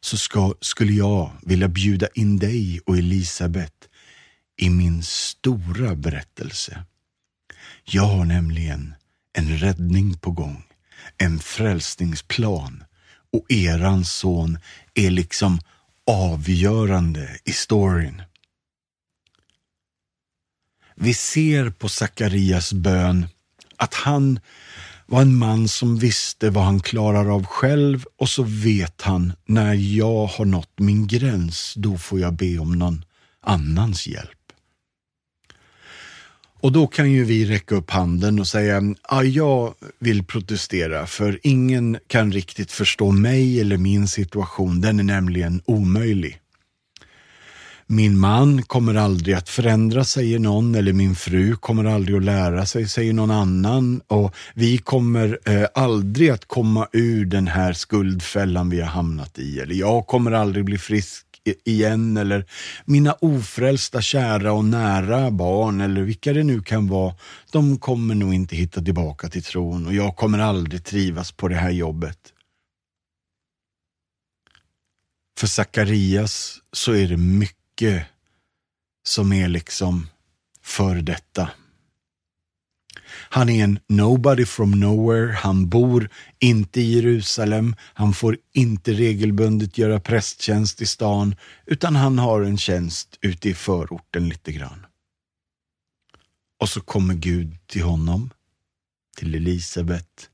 så 0.00 0.16
ska, 0.16 0.54
skulle 0.61 0.92
jag 0.92 1.30
vilja 1.42 1.68
bjuda 1.68 2.09
in 2.14 2.38
dig 2.38 2.80
och 2.87 2.99
Elisabet 2.99 3.88
i 4.56 4.71
min 4.71 5.02
stora 5.02 5.95
berättelse. 5.95 6.85
Jag 7.85 8.02
har 8.02 8.25
nämligen 8.25 8.95
en 9.33 9.59
räddning 9.59 10.18
på 10.18 10.30
gång, 10.30 10.62
en 11.19 11.38
frälsningsplan 11.38 12.85
och 13.33 13.53
eran 13.53 14.05
son 14.05 14.59
är 14.95 15.11
liksom 15.11 15.59
avgörande 16.07 17.38
i 17.45 17.53
storyn. 17.53 18.23
Vi 20.95 21.15
ser 21.15 21.71
på 21.71 21.88
Sakarias 21.88 22.73
bön 22.73 23.26
att 23.76 23.95
han 23.95 24.41
var 25.07 25.23
en 25.23 25.37
man 25.37 25.69
som 25.69 25.99
visste 25.99 26.50
vad 26.50 26.65
han 26.65 26.81
klarar 26.81 27.35
av 27.35 27.45
själv 27.45 28.05
och 28.19 28.29
så 28.29 28.43
vet 28.43 29.03
han 29.03 29.33
när 29.45 29.75
jag 29.75 30.26
har 30.26 30.45
nått 30.45 30.79
min 30.79 31.07
gräns, 31.07 31.75
då 31.76 31.99
får 31.99 32.21
jag 32.21 32.35
be 32.35 32.59
om 32.59 32.79
någon 32.79 33.05
annans 33.41 34.07
hjälp. 34.07 34.36
Och 36.61 36.73
då 36.73 36.87
kan 36.87 37.11
ju 37.13 37.25
vi 37.25 37.45
räcka 37.45 37.75
upp 37.75 37.91
handen 37.91 38.41
och 38.41 38.47
säga, 38.47 38.83
ja, 39.11 39.25
jag 39.25 39.75
vill 39.99 40.25
protestera 40.25 41.07
för 41.07 41.41
ingen 41.43 41.99
kan 42.07 42.33
riktigt 42.33 42.73
förstå 42.73 43.13
mig 43.13 43.61
eller 43.61 43.77
min 43.77 44.09
situation, 44.09 44.81
den 44.81 44.99
är 44.99 45.05
nämligen 45.05 45.63
omöjlig. 45.65 46.41
Min 47.89 48.19
man 48.19 48.63
kommer 48.63 48.95
aldrig 48.95 49.35
att 49.35 49.49
förändras, 49.49 50.11
säger 50.11 50.39
någon, 50.39 50.75
eller 50.75 50.93
min 50.93 51.15
fru 51.15 51.57
kommer 51.57 51.85
aldrig 51.85 52.17
att 52.17 52.25
lära 52.25 52.67
sig, 52.67 52.89
säger 52.89 53.13
någon 53.13 53.31
annan. 53.31 54.01
Och 54.07 54.35
vi 54.55 54.79
kommer 54.79 55.39
eh, 55.45 55.67
aldrig 55.75 56.31
att 56.31 56.45
komma 56.45 56.89
ur 56.93 57.25
den 57.25 57.47
här 57.47 57.73
skuldfällan 57.73 58.71
vi 58.71 58.81
har 58.81 58.89
hamnat 58.89 59.39
i. 59.39 59.61
Eller 59.61 59.75
jag 59.75 60.07
kommer 60.07 60.33
aldrig 60.33 60.65
bli 60.65 60.79
frisk 60.79 61.27
igen. 61.65 62.17
Eller 62.17 62.45
mina 62.85 63.12
ofrälsta, 63.12 64.00
kära 64.00 64.53
och 64.53 64.65
nära 64.65 65.31
barn, 65.31 65.81
eller 65.81 66.03
vilka 66.03 66.33
det 66.33 66.45
nu 66.45 66.62
kan 66.62 66.88
vara, 66.88 67.15
de 67.53 67.79
kommer 67.79 68.15
nog 68.15 68.35
inte 68.35 68.57
hitta 68.57 68.81
tillbaka 68.83 69.29
till 69.29 69.43
tron 69.43 69.87
och 69.87 69.95
jag 69.95 70.17
kommer 70.17 70.38
aldrig 70.38 70.85
trivas 70.85 71.33
på 71.33 71.49
det 71.49 71.57
här 71.57 71.71
jobbet. 71.71 72.33
För 75.38 75.47
Sakarias 75.47 76.59
så 76.73 76.93
är 76.93 77.09
det 77.09 77.17
mycket 77.17 78.05
som 79.07 79.33
är 79.33 79.49
liksom 79.49 80.07
för 80.62 80.95
detta. 80.95 81.50
Han 83.28 83.49
är 83.49 83.64
en 83.64 83.78
nobody 83.88 84.45
from 84.45 84.71
nowhere. 84.71 85.33
Han 85.33 85.68
bor 85.68 86.11
inte 86.38 86.80
i 86.80 86.95
Jerusalem. 86.95 87.76
Han 87.80 88.12
får 88.12 88.38
inte 88.52 88.92
regelbundet 88.92 89.78
göra 89.78 90.00
prästtjänst 90.00 90.83
i 90.83 90.87
stan, 90.87 91.35
utan 91.66 91.97
han 91.97 92.18
har 92.18 92.42
en 92.42 92.59
tjänst 92.59 93.18
ute 93.21 93.49
i 93.49 93.54
förorten 93.54 94.28
lite 94.28 94.52
grann. 94.52 94.87
Och 96.61 96.68
så 96.68 96.80
kommer 96.80 97.14
Gud 97.14 97.66
till 97.66 97.83
honom, 97.83 98.30
till 99.16 99.35
Elisabet, 99.35 100.30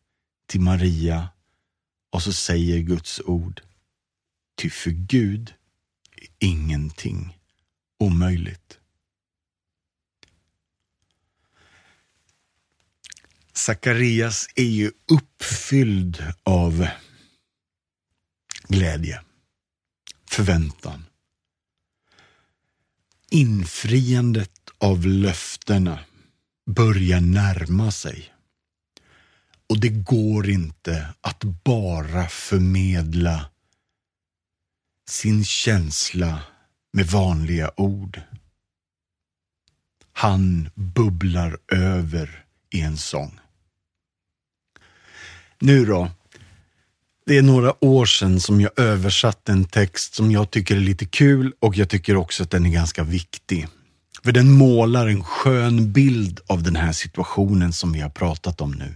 till 0.46 0.60
Maria 0.60 1.28
och 2.12 2.22
så 2.22 2.32
säger 2.32 2.78
Guds 2.78 3.20
ord. 3.20 3.60
Ty 4.56 4.70
för 4.70 4.90
Gud 4.90 5.54
är 6.16 6.48
ingenting 6.48 7.38
omöjligt. 7.98 8.78
Sakarias 13.52 14.48
är 14.54 14.64
ju 14.64 14.92
uppfylld 15.10 16.24
av 16.42 16.86
glädje, 18.68 19.22
förväntan. 20.30 21.04
Infriandet 23.30 24.70
av 24.78 25.06
löftena 25.06 25.98
börjar 26.66 27.20
närma 27.20 27.90
sig. 27.90 28.34
Och 29.66 29.80
det 29.80 29.88
går 29.88 30.48
inte 30.48 31.14
att 31.20 31.44
bara 31.44 32.28
förmedla 32.28 33.50
sin 35.08 35.44
känsla 35.44 36.42
med 36.92 37.06
vanliga 37.06 37.70
ord. 37.76 38.20
Han 40.12 40.70
bubblar 40.74 41.58
över 41.68 42.44
i 42.70 42.80
en 42.80 42.96
sång. 42.96 43.41
Nu 45.64 45.84
då. 45.84 46.10
Det 47.26 47.38
är 47.38 47.42
några 47.42 47.84
år 47.84 48.06
sedan 48.06 48.40
som 48.40 48.60
jag 48.60 48.78
översatte 48.78 49.52
en 49.52 49.64
text 49.64 50.14
som 50.14 50.32
jag 50.32 50.50
tycker 50.50 50.76
är 50.76 50.80
lite 50.80 51.04
kul 51.04 51.52
och 51.60 51.76
jag 51.76 51.88
tycker 51.88 52.16
också 52.16 52.42
att 52.42 52.50
den 52.50 52.66
är 52.66 52.70
ganska 52.70 53.02
viktig. 53.02 53.68
För 54.24 54.32
den 54.32 54.52
målar 54.52 55.06
en 55.06 55.24
skön 55.24 55.92
bild 55.92 56.40
av 56.46 56.62
den 56.62 56.76
här 56.76 56.92
situationen 56.92 57.72
som 57.72 57.92
vi 57.92 58.00
har 58.00 58.10
pratat 58.10 58.60
om 58.60 58.72
nu. 58.72 58.94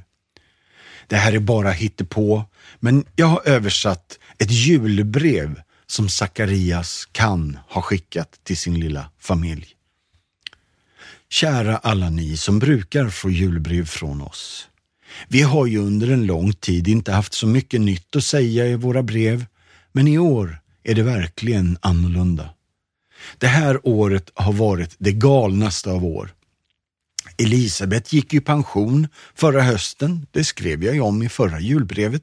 Det 1.06 1.16
här 1.16 1.32
är 1.32 1.38
bara 1.38 1.70
hittepå, 1.70 2.44
men 2.80 3.04
jag 3.16 3.26
har 3.26 3.42
översatt 3.44 4.18
ett 4.38 4.50
julbrev 4.50 5.60
som 5.86 6.08
Sakarias 6.08 7.08
kan 7.12 7.58
ha 7.68 7.82
skickat 7.82 8.40
till 8.44 8.56
sin 8.56 8.80
lilla 8.80 9.10
familj. 9.18 9.66
Kära 11.30 11.76
alla 11.76 12.10
ni 12.10 12.36
som 12.36 12.58
brukar 12.58 13.08
få 13.08 13.30
julbrev 13.30 13.86
från 13.86 14.20
oss. 14.20 14.68
Vi 15.28 15.42
har 15.42 15.66
ju 15.66 15.78
under 15.78 16.10
en 16.10 16.26
lång 16.26 16.52
tid 16.52 16.88
inte 16.88 17.12
haft 17.12 17.34
så 17.34 17.46
mycket 17.46 17.80
nytt 17.80 18.16
att 18.16 18.24
säga 18.24 18.66
i 18.66 18.74
våra 18.74 19.02
brev, 19.02 19.46
men 19.92 20.08
i 20.08 20.18
år 20.18 20.60
är 20.84 20.94
det 20.94 21.02
verkligen 21.02 21.78
annorlunda. 21.80 22.50
Det 23.38 23.46
här 23.46 23.80
året 23.82 24.30
har 24.34 24.52
varit 24.52 24.94
det 24.98 25.12
galnaste 25.12 25.90
av 25.90 26.04
år. 26.04 26.32
Elisabet 27.38 28.12
gick 28.12 28.34
i 28.34 28.40
pension 28.40 29.08
förra 29.34 29.62
hösten, 29.62 30.26
det 30.30 30.44
skrev 30.44 30.84
jag 30.84 30.94
ju 30.94 31.00
om 31.00 31.22
i 31.22 31.28
förra 31.28 31.60
julbrevet. 31.60 32.22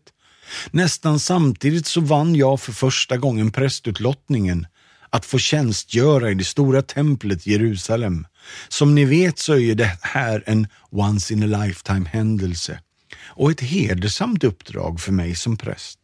Nästan 0.71 1.19
samtidigt 1.19 1.87
så 1.87 2.01
vann 2.01 2.35
jag 2.35 2.61
för 2.61 2.71
första 2.71 3.17
gången 3.17 3.51
prästutlottningen 3.51 4.67
att 5.09 5.25
få 5.25 5.37
tjänstgöra 5.37 6.31
i 6.31 6.33
det 6.33 6.43
stora 6.43 6.81
templet 6.81 7.47
Jerusalem. 7.47 8.27
Som 8.67 8.95
ni 8.95 9.05
vet 9.05 9.39
så 9.39 9.53
är 9.53 9.57
ju 9.57 9.75
det 9.75 9.97
här 10.01 10.43
en 10.45 10.67
once 10.89 11.33
in 11.33 11.53
a 11.53 11.65
lifetime 11.65 12.09
händelse 12.09 12.79
och 13.15 13.51
ett 13.51 13.61
hedersamt 13.61 14.43
uppdrag 14.43 15.01
för 15.01 15.11
mig 15.11 15.35
som 15.35 15.57
präst. 15.57 15.99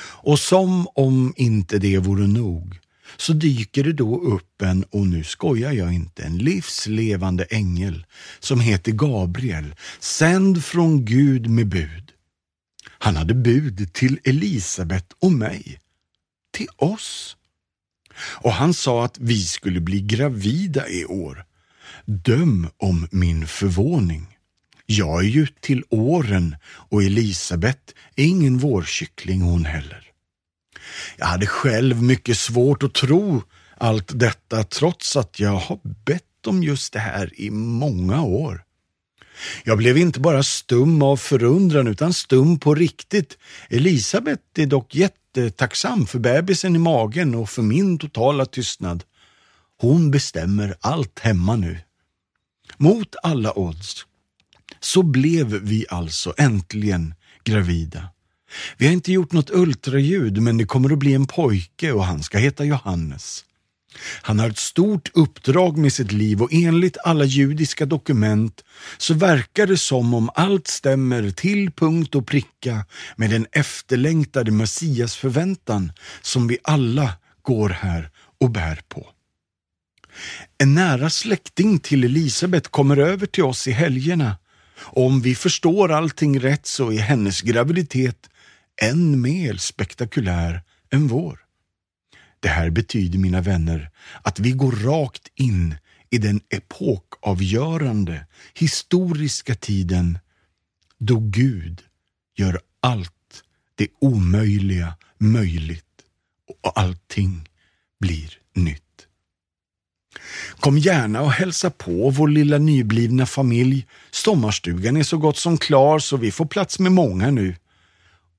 Och 0.00 0.38
som 0.38 0.88
om 0.94 1.34
inte 1.36 1.78
det 1.78 1.98
vore 1.98 2.26
nog 2.26 2.78
så 3.16 3.32
dyker 3.32 3.84
det 3.84 3.92
då 3.92 4.20
upp 4.20 4.62
en, 4.62 4.84
och 4.84 5.06
nu 5.06 5.24
skojar 5.24 5.72
jag 5.72 5.92
inte, 5.92 6.22
en 6.22 6.38
livslevande 6.38 7.44
ängel 7.44 8.06
som 8.40 8.60
heter 8.60 8.92
Gabriel, 8.92 9.74
sänd 10.00 10.64
från 10.64 11.04
Gud 11.04 11.50
med 11.50 11.68
bud. 11.68 12.12
Han 12.88 13.16
hade 13.16 13.34
bud 13.34 13.92
till 13.92 14.18
Elisabet 14.24 15.12
och 15.18 15.32
mig. 15.32 15.80
Till 16.52 16.68
oss. 16.76 17.36
Och 18.16 18.52
han 18.52 18.74
sa 18.74 19.04
att 19.04 19.18
vi 19.18 19.44
skulle 19.44 19.80
bli 19.80 20.00
gravida 20.00 20.88
i 20.88 21.04
år. 21.04 21.44
Döm 22.06 22.68
om 22.76 23.08
min 23.10 23.46
förvåning. 23.46 24.26
Jag 24.86 25.24
är 25.24 25.28
ju 25.28 25.46
till 25.60 25.84
åren 25.88 26.56
och 26.64 27.02
Elisabet 27.02 27.94
är 28.16 28.24
ingen 28.24 28.58
vårkyckling 28.58 29.42
hon 29.42 29.64
heller. 29.64 30.06
Jag 31.16 31.26
hade 31.26 31.46
själv 31.46 32.02
mycket 32.02 32.38
svårt 32.38 32.82
att 32.82 32.94
tro 32.94 33.42
allt 33.76 34.18
detta 34.18 34.64
trots 34.64 35.16
att 35.16 35.40
jag 35.40 35.56
har 35.56 35.80
bett 36.04 36.46
om 36.46 36.62
just 36.62 36.92
det 36.92 36.98
här 36.98 37.40
i 37.40 37.50
många 37.50 38.22
år. 38.22 38.64
Jag 39.64 39.78
blev 39.78 39.98
inte 39.98 40.20
bara 40.20 40.42
stum 40.42 41.02
av 41.02 41.16
förundran 41.16 41.86
utan 41.86 42.12
stum 42.12 42.58
på 42.58 42.74
riktigt. 42.74 43.38
Elisabet 43.68 44.40
är 44.58 44.66
dock 44.66 44.94
jättetacksam 44.94 46.06
för 46.06 46.18
bebisen 46.18 46.76
i 46.76 46.78
magen 46.78 47.34
och 47.34 47.50
för 47.50 47.62
min 47.62 47.98
totala 47.98 48.46
tystnad. 48.46 49.04
Hon 49.80 50.10
bestämmer 50.10 50.74
allt 50.80 51.18
hemma 51.18 51.56
nu. 51.56 51.78
Mot 52.82 53.16
alla 53.22 53.58
odds 53.58 54.06
så 54.80 55.02
blev 55.02 55.46
vi 55.46 55.86
alltså 55.88 56.34
äntligen 56.38 57.14
gravida. 57.44 58.08
Vi 58.76 58.86
har 58.86 58.92
inte 58.92 59.12
gjort 59.12 59.32
något 59.32 59.50
ultraljud 59.50 60.42
men 60.42 60.56
det 60.56 60.64
kommer 60.64 60.92
att 60.92 60.98
bli 60.98 61.14
en 61.14 61.26
pojke 61.26 61.92
och 61.92 62.04
han 62.04 62.22
ska 62.22 62.38
heta 62.38 62.64
Johannes. 62.64 63.44
Han 64.22 64.38
har 64.38 64.48
ett 64.48 64.58
stort 64.58 65.10
uppdrag 65.14 65.78
med 65.78 65.92
sitt 65.92 66.12
liv 66.12 66.42
och 66.42 66.52
enligt 66.52 66.96
alla 67.04 67.24
judiska 67.24 67.86
dokument 67.86 68.64
så 68.98 69.14
verkar 69.14 69.66
det 69.66 69.78
som 69.78 70.14
om 70.14 70.30
allt 70.34 70.66
stämmer 70.66 71.30
till 71.30 71.72
punkt 71.72 72.14
och 72.14 72.26
pricka 72.26 72.84
med 73.16 73.30
den 73.30 73.46
efterlängtade 73.52 74.50
Messias 74.50 75.16
förväntan 75.16 75.92
som 76.22 76.46
vi 76.48 76.58
alla 76.62 77.12
går 77.42 77.68
här 77.68 78.10
och 78.40 78.50
bär 78.50 78.80
på. 78.88 79.06
En 80.58 80.74
nära 80.74 81.10
släkting 81.10 81.78
till 81.78 82.04
Elisabet 82.04 82.68
kommer 82.68 82.96
över 82.96 83.26
till 83.26 83.44
oss 83.44 83.68
i 83.68 83.70
helgerna 83.70 84.36
och 84.80 85.06
om 85.06 85.20
vi 85.20 85.34
förstår 85.34 85.92
allting 85.92 86.40
rätt 86.40 86.66
så 86.66 86.92
är 86.92 86.98
hennes 86.98 87.40
graviditet 87.40 88.30
än 88.82 89.20
mer 89.20 89.56
spektakulär 89.56 90.62
än 90.90 91.08
vår. 91.08 91.38
Det 92.40 92.48
här 92.48 92.70
betyder, 92.70 93.18
mina 93.18 93.40
vänner, 93.40 93.90
att 94.22 94.38
vi 94.38 94.50
går 94.50 94.72
rakt 94.72 95.28
in 95.34 95.74
i 96.10 96.18
den 96.18 96.40
epokavgörande 96.48 98.26
historiska 98.54 99.54
tiden 99.54 100.18
då 100.98 101.20
Gud 101.20 101.82
gör 102.36 102.60
allt 102.80 103.44
det 103.74 103.88
omöjliga 103.98 104.96
möjligt 105.18 105.84
och 106.62 106.78
allting 106.78 107.48
blir 108.00 108.38
nytt. 108.54 109.06
Kom 110.60 110.78
gärna 110.78 111.22
och 111.22 111.32
hälsa 111.32 111.70
på 111.70 112.10
vår 112.10 112.28
lilla 112.28 112.58
nyblivna 112.58 113.26
familj. 113.26 113.86
Sommarstugan 114.10 114.96
är 114.96 115.02
så 115.02 115.18
gott 115.18 115.36
som 115.36 115.58
klar 115.58 115.98
så 115.98 116.16
vi 116.16 116.30
får 116.32 116.46
plats 116.46 116.78
med 116.78 116.92
många 116.92 117.30
nu. 117.30 117.56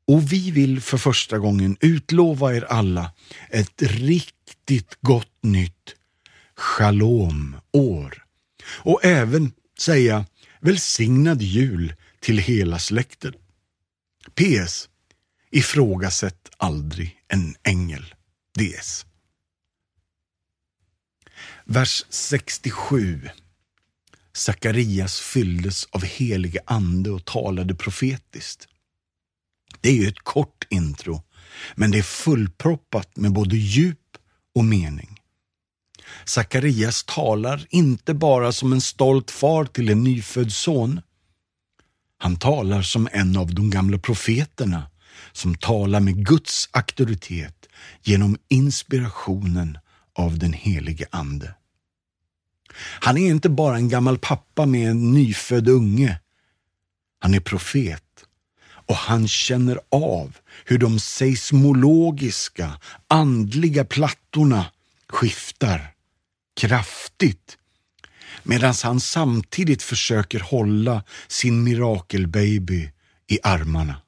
Och 0.07 0.31
vi 0.33 0.51
vill 0.51 0.81
för 0.81 0.97
första 0.97 1.37
gången 1.37 1.77
utlova 1.79 2.55
er 2.55 2.65
alla 2.69 3.11
ett 3.49 3.81
riktigt 3.81 4.97
gott 5.01 5.43
nytt 5.43 5.95
Shalom-år. 6.55 8.23
Och 8.65 9.05
även 9.05 9.51
säga 9.79 10.25
välsignad 10.59 11.41
jul 11.41 11.93
till 12.19 12.37
hela 12.37 12.79
släkten. 12.79 13.33
PS. 14.35 14.89
Ifrågasätt 15.51 16.49
aldrig 16.57 17.17
en 17.27 17.55
ängel. 17.63 18.13
DS. 18.59 19.05
Vers 21.73 22.05
67. 22.09 23.29
Sakarias 24.33 25.19
fylldes 25.19 25.85
av 25.91 26.03
helige 26.03 26.59
ande 26.65 27.11
och 27.11 27.25
talade 27.25 27.75
profetiskt. 27.75 28.67
Det 29.81 29.89
är 29.89 29.93
ju 29.93 30.07
ett 30.07 30.19
kort 30.19 30.67
intro, 30.69 31.23
men 31.75 31.91
det 31.91 31.97
är 31.97 32.03
fullproppat 32.03 33.17
med 33.17 33.33
både 33.33 33.55
djup 33.55 34.17
och 34.55 34.65
mening. 34.65 35.19
Sakarias 36.25 37.03
talar 37.03 37.67
inte 37.69 38.13
bara 38.13 38.51
som 38.51 38.73
en 38.73 38.81
stolt 38.81 39.31
far 39.31 39.65
till 39.65 39.89
en 39.89 40.03
nyfödd 40.03 40.51
son. 40.51 41.01
Han 42.17 42.35
talar 42.35 42.81
som 42.81 43.09
en 43.11 43.37
av 43.37 43.55
de 43.55 43.69
gamla 43.69 43.97
profeterna 43.97 44.89
som 45.31 45.55
talar 45.55 45.99
med 45.99 46.25
Guds 46.25 46.69
auktoritet 46.71 47.67
genom 48.03 48.37
inspirationen 48.47 49.77
av 50.15 50.39
den 50.39 50.53
helige 50.53 51.05
Ande. 51.11 51.55
Han 52.77 53.17
är 53.17 53.29
inte 53.29 53.49
bara 53.49 53.75
en 53.75 53.89
gammal 53.89 54.17
pappa 54.17 54.65
med 54.65 54.89
en 54.89 55.11
nyfödd 55.11 55.69
unge. 55.69 56.19
Han 57.19 57.33
är 57.33 57.39
profet 57.39 58.03
och 58.91 58.95
han 58.95 59.27
känner 59.27 59.79
av 59.89 60.37
hur 60.65 60.77
de 60.77 60.99
seismologiska, 60.99 62.79
andliga 63.07 63.85
plattorna 63.85 64.65
skiftar 65.09 65.93
kraftigt 66.55 67.57
medan 68.43 68.73
han 68.83 68.99
samtidigt 68.99 69.83
försöker 69.83 70.39
hålla 70.39 71.03
sin 71.27 71.63
mirakelbaby 71.63 72.91
i 73.27 73.39
armarna. 73.43 74.01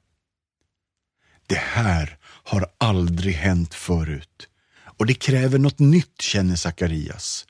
Det 1.46 1.58
här 1.58 2.18
har 2.22 2.66
aldrig 2.78 3.34
hänt 3.34 3.74
förut 3.74 4.48
och 4.98 5.06
det 5.06 5.14
kräver 5.14 5.58
något 5.58 5.78
nytt, 5.78 6.20
känner 6.20 6.56
Sakarias. 6.56 7.46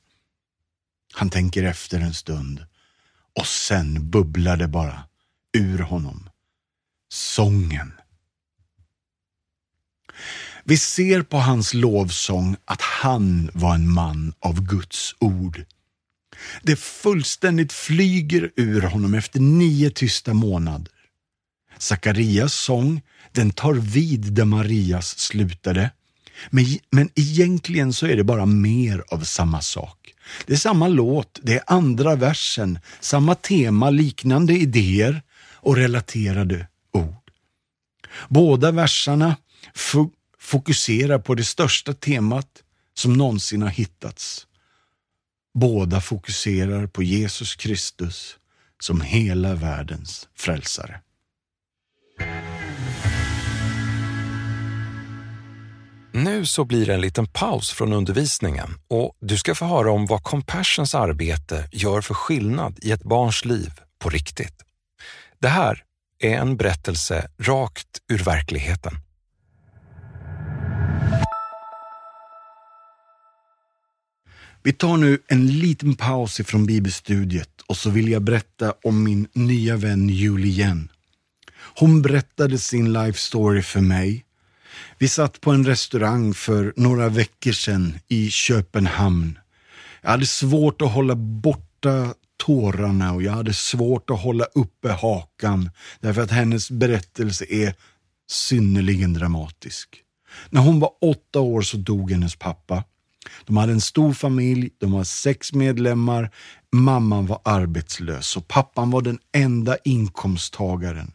Han 1.14 1.30
tänker 1.30 1.62
efter 1.62 2.00
en 2.00 2.14
stund 2.14 2.64
och 3.38 3.46
sen 3.46 4.10
bubblar 4.10 4.56
det 4.56 4.68
bara 4.68 5.02
ur 5.52 5.78
honom. 5.78 6.28
Sången. 7.08 7.92
Vi 10.64 10.76
ser 10.76 11.22
på 11.22 11.36
hans 11.36 11.74
lovsång 11.74 12.56
att 12.64 12.80
han 12.80 13.50
var 13.54 13.74
en 13.74 13.92
man 13.92 14.34
av 14.40 14.60
Guds 14.60 15.14
ord. 15.18 15.64
Det 16.62 16.76
fullständigt 16.76 17.72
flyger 17.72 18.50
ur 18.56 18.82
honom 18.82 19.14
efter 19.14 19.40
nio 19.40 19.90
tysta 19.90 20.34
månader. 20.34 20.92
Sakarias 21.78 22.54
sång, 22.54 23.02
den 23.32 23.50
tar 23.50 23.74
vid 23.74 24.32
där 24.32 24.44
Marias 24.44 25.18
slutade. 25.18 25.90
Men, 26.50 26.64
men 26.90 27.10
egentligen 27.14 27.92
så 27.92 28.06
är 28.06 28.16
det 28.16 28.24
bara 28.24 28.46
mer 28.46 29.04
av 29.08 29.20
samma 29.20 29.60
sak. 29.62 30.13
Det 30.46 30.52
är 30.52 30.56
samma 30.56 30.88
låt, 30.88 31.38
det 31.42 31.54
är 31.54 31.62
andra 31.66 32.16
versen, 32.16 32.78
samma 33.00 33.34
tema, 33.34 33.90
liknande 33.90 34.52
idéer 34.52 35.22
och 35.54 35.76
relaterade 35.76 36.68
ord. 36.92 37.30
Båda 38.28 38.70
versarna 38.70 39.36
fokuserar 40.38 41.18
på 41.18 41.34
det 41.34 41.44
största 41.44 41.94
temat 41.94 42.62
som 42.94 43.12
någonsin 43.12 43.62
har 43.62 43.68
hittats. 43.68 44.46
Båda 45.54 46.00
fokuserar 46.00 46.86
på 46.86 47.02
Jesus 47.02 47.56
Kristus 47.56 48.36
som 48.80 49.00
hela 49.00 49.54
världens 49.54 50.28
frälsare. 50.36 51.00
Nu 56.16 56.46
så 56.46 56.64
blir 56.64 56.86
det 56.86 56.94
en 56.94 57.00
liten 57.00 57.26
paus 57.26 57.70
från 57.70 57.92
undervisningen 57.92 58.68
och 58.88 59.16
du 59.20 59.38
ska 59.38 59.54
få 59.54 59.64
höra 59.64 59.90
om 59.90 60.06
vad 60.06 60.22
Compassions 60.22 60.94
arbete 60.94 61.68
gör 61.72 62.00
för 62.00 62.14
skillnad 62.14 62.78
i 62.82 62.92
ett 62.92 63.02
barns 63.02 63.44
liv 63.44 63.70
på 63.98 64.08
riktigt. 64.08 64.54
Det 65.38 65.48
här 65.48 65.82
är 66.18 66.36
en 66.36 66.56
berättelse 66.56 67.30
rakt 67.38 67.86
ur 68.12 68.18
verkligheten. 68.18 68.92
Vi 74.62 74.72
tar 74.72 74.96
nu 74.96 75.18
en 75.28 75.46
liten 75.46 75.94
paus 75.94 76.40
ifrån 76.40 76.66
bibelstudiet 76.66 77.60
och 77.66 77.76
så 77.76 77.90
vill 77.90 78.08
jag 78.08 78.22
berätta 78.22 78.74
om 78.84 79.04
min 79.04 79.28
nya 79.32 79.76
vän 79.76 80.08
Julien. 80.08 80.88
Hon 81.76 82.02
berättade 82.02 82.58
sin 82.58 82.92
life 82.92 83.18
story 83.18 83.62
för 83.62 83.80
mig 83.80 84.24
vi 84.98 85.08
satt 85.08 85.40
på 85.40 85.50
en 85.50 85.66
restaurang 85.66 86.34
för 86.34 86.72
några 86.76 87.08
veckor 87.08 87.52
sedan 87.52 87.98
i 88.08 88.30
Köpenhamn. 88.30 89.38
Jag 90.02 90.10
hade 90.10 90.26
svårt 90.26 90.82
att 90.82 90.92
hålla 90.92 91.14
borta 91.14 92.14
tårarna 92.36 93.12
och 93.12 93.22
jag 93.22 93.32
hade 93.32 93.54
svårt 93.54 94.10
att 94.10 94.20
hålla 94.20 94.44
uppe 94.44 94.92
hakan 94.92 95.70
därför 96.00 96.22
att 96.22 96.30
hennes 96.30 96.70
berättelse 96.70 97.44
är 97.48 97.74
synnerligen 98.30 99.12
dramatisk. 99.12 100.00
När 100.50 100.60
hon 100.60 100.80
var 100.80 100.90
åtta 101.00 101.40
år 101.40 101.62
så 101.62 101.76
dog 101.76 102.10
hennes 102.10 102.36
pappa. 102.36 102.84
De 103.44 103.56
hade 103.56 103.72
en 103.72 103.80
stor 103.80 104.12
familj, 104.12 104.70
de 104.78 104.92
var 104.92 105.04
sex 105.04 105.52
medlemmar, 105.52 106.30
mamman 106.72 107.26
var 107.26 107.40
arbetslös 107.44 108.36
och 108.36 108.48
pappan 108.48 108.90
var 108.90 109.02
den 109.02 109.18
enda 109.32 109.76
inkomsttagaren. 109.84 111.12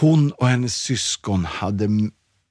Hon 0.00 0.32
och 0.32 0.48
hennes 0.48 0.76
syskon 0.76 1.44
hade 1.44 1.88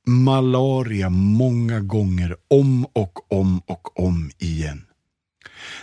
malaria 0.06 1.10
många 1.10 1.80
gånger 1.80 2.36
om 2.48 2.86
och 2.86 3.34
om 3.34 3.60
och 3.60 4.00
om 4.00 4.32
igen. 4.38 4.86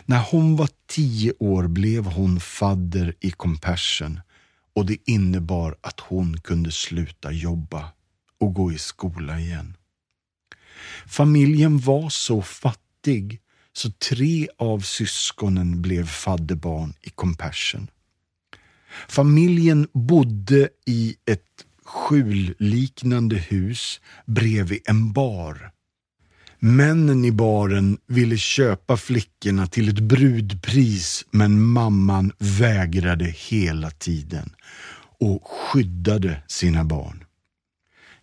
När 0.04 0.24
hon 0.30 0.56
var 0.56 0.68
tio 0.86 1.32
år 1.38 1.68
blev 1.68 2.04
hon 2.04 2.40
fadder 2.40 3.14
i 3.20 3.30
Compassion 3.30 4.20
och 4.74 4.86
det 4.86 4.96
innebar 5.10 5.76
att 5.80 6.00
hon 6.00 6.40
kunde 6.40 6.72
sluta 6.72 7.32
jobba 7.32 7.92
och 8.40 8.54
gå 8.54 8.72
i 8.72 8.78
skola 8.78 9.40
igen. 9.40 9.76
Familjen 11.06 11.78
var 11.78 12.08
så 12.08 12.42
fattig 12.42 13.40
så 13.72 13.90
tre 13.90 14.48
av 14.58 14.80
syskonen 14.80 15.82
blev 15.82 16.06
fadderbarn 16.06 16.94
i 17.00 17.10
Compassion. 17.10 17.90
Familjen 19.08 19.88
bodde 19.92 20.68
i 20.86 21.16
ett 21.26 21.66
skjulliknande 21.90 23.36
hus 23.36 24.00
bredvid 24.26 24.80
en 24.84 25.12
bar. 25.12 25.70
Männen 26.58 27.24
i 27.24 27.32
baren 27.32 27.98
ville 28.06 28.36
köpa 28.36 28.96
flickorna 28.96 29.66
till 29.66 29.88
ett 29.88 30.00
brudpris 30.00 31.24
men 31.30 31.62
mamman 31.62 32.32
vägrade 32.38 33.24
hela 33.24 33.90
tiden 33.90 34.54
och 35.20 35.42
skyddade 35.44 36.42
sina 36.46 36.84
barn. 36.84 37.24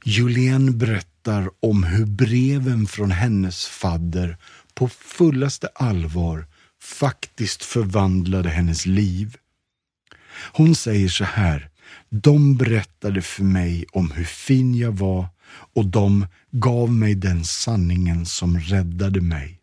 Julien 0.05 0.77
berättar 0.77 1.49
om 1.59 1.83
hur 1.83 2.05
breven 2.05 2.87
från 2.87 3.11
hennes 3.11 3.65
fadder 3.65 4.37
på 4.73 4.89
fullaste 4.89 5.67
allvar 5.75 6.45
faktiskt 6.81 7.63
förvandlade 7.63 8.49
hennes 8.49 8.85
liv. 8.85 9.37
Hon 10.53 10.75
säger 10.75 11.09
så 11.09 11.23
här, 11.23 11.69
de 12.09 12.57
berättade 12.57 13.21
för 13.21 13.43
mig 13.43 13.85
om 13.91 14.11
hur 14.11 14.23
fin 14.23 14.75
jag 14.75 14.91
var 14.91 15.27
och 15.75 15.85
de 15.85 16.27
gav 16.51 16.91
mig 16.91 17.15
den 17.15 17.43
sanningen 17.45 18.25
som 18.25 18.59
räddade 18.59 19.21
mig. 19.21 19.59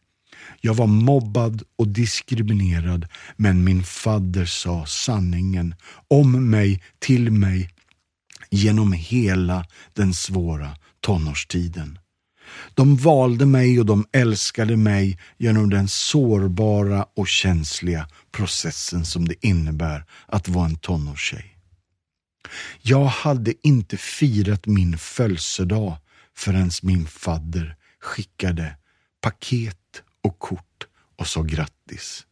Jag 0.60 0.74
var 0.74 0.86
mobbad 0.86 1.62
och 1.76 1.88
diskriminerad, 1.88 3.06
men 3.36 3.64
min 3.64 3.82
fadder 3.84 4.44
sa 4.44 4.86
sanningen 4.86 5.74
om 6.08 6.50
mig 6.50 6.82
till 6.98 7.30
mig 7.30 7.70
genom 8.50 8.92
hela 8.92 9.66
den 9.92 10.14
svåra 10.14 10.76
tonårstiden. 11.00 11.98
De 12.74 12.96
valde 12.96 13.46
mig 13.46 13.80
och 13.80 13.86
de 13.86 14.06
älskade 14.12 14.76
mig 14.76 15.18
genom 15.38 15.70
den 15.70 15.88
sårbara 15.88 17.06
och 17.16 17.28
känsliga 17.28 18.08
processen 18.32 19.04
som 19.04 19.28
det 19.28 19.46
innebär 19.46 20.04
att 20.26 20.48
vara 20.48 20.66
en 20.66 20.76
tonårstjej. 20.76 21.53
Jag 22.86 23.04
hade 23.04 23.54
inte 23.62 23.96
firat 23.96 24.66
min 24.66 24.98
födelsedag 24.98 25.96
förrän 26.34 26.70
min 26.82 27.06
fadder 27.06 27.76
skickade 28.00 28.76
paket 29.20 30.02
och 30.22 30.38
kort 30.38 30.86
och 31.16 31.26
sa 31.26 31.42
grattis. 31.42 32.26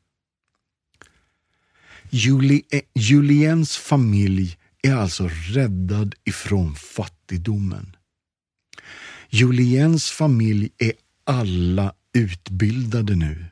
Juli, 2.11 2.63
eh, 2.71 2.81
Juliens 2.95 3.77
familj 3.77 4.59
är 4.83 4.95
alltså 4.95 5.29
räddad 5.33 6.15
ifrån 6.25 6.75
fattigdomen. 6.75 7.97
Juliens 9.31 10.11
familj 10.11 10.71
är 10.79 10.93
alla 11.25 11.95
utbildade 12.13 13.17
nu. 13.17 13.45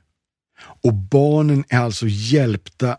Och 0.83 0.95
barnen 0.95 1.65
är 1.69 1.79
alltså 1.79 2.07
hjälpta 2.09 2.99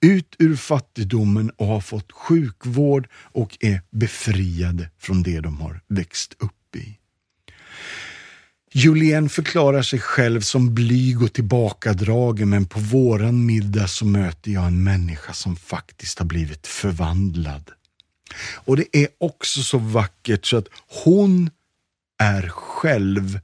ut 0.00 0.36
ur 0.38 0.56
fattigdomen 0.56 1.50
och 1.50 1.66
har 1.66 1.80
fått 1.80 2.12
sjukvård 2.12 3.08
och 3.14 3.56
är 3.60 3.82
befriade 3.90 4.90
från 4.98 5.22
det 5.22 5.40
de 5.40 5.60
har 5.60 5.80
växt 5.88 6.36
upp 6.38 6.76
i. 6.76 6.98
Julien 8.72 9.28
förklarar 9.28 9.82
sig 9.82 10.00
själv 10.00 10.40
som 10.40 10.74
blyg 10.74 11.22
och 11.22 11.32
tillbakadragen 11.32 12.48
men 12.48 12.66
på 12.66 12.80
våran 12.80 13.46
middag 13.46 13.88
så 13.88 14.04
möter 14.04 14.50
jag 14.50 14.66
en 14.66 14.84
människa 14.84 15.32
som 15.32 15.56
faktiskt 15.56 16.18
har 16.18 16.26
blivit 16.26 16.66
förvandlad. 16.66 17.70
Och 18.54 18.76
det 18.76 18.96
är 18.96 19.08
också 19.18 19.62
så 19.62 19.78
vackert 19.78 20.46
så 20.46 20.56
att 20.56 20.68
hon 21.04 21.50
är 22.18 22.48
själv 22.48 23.40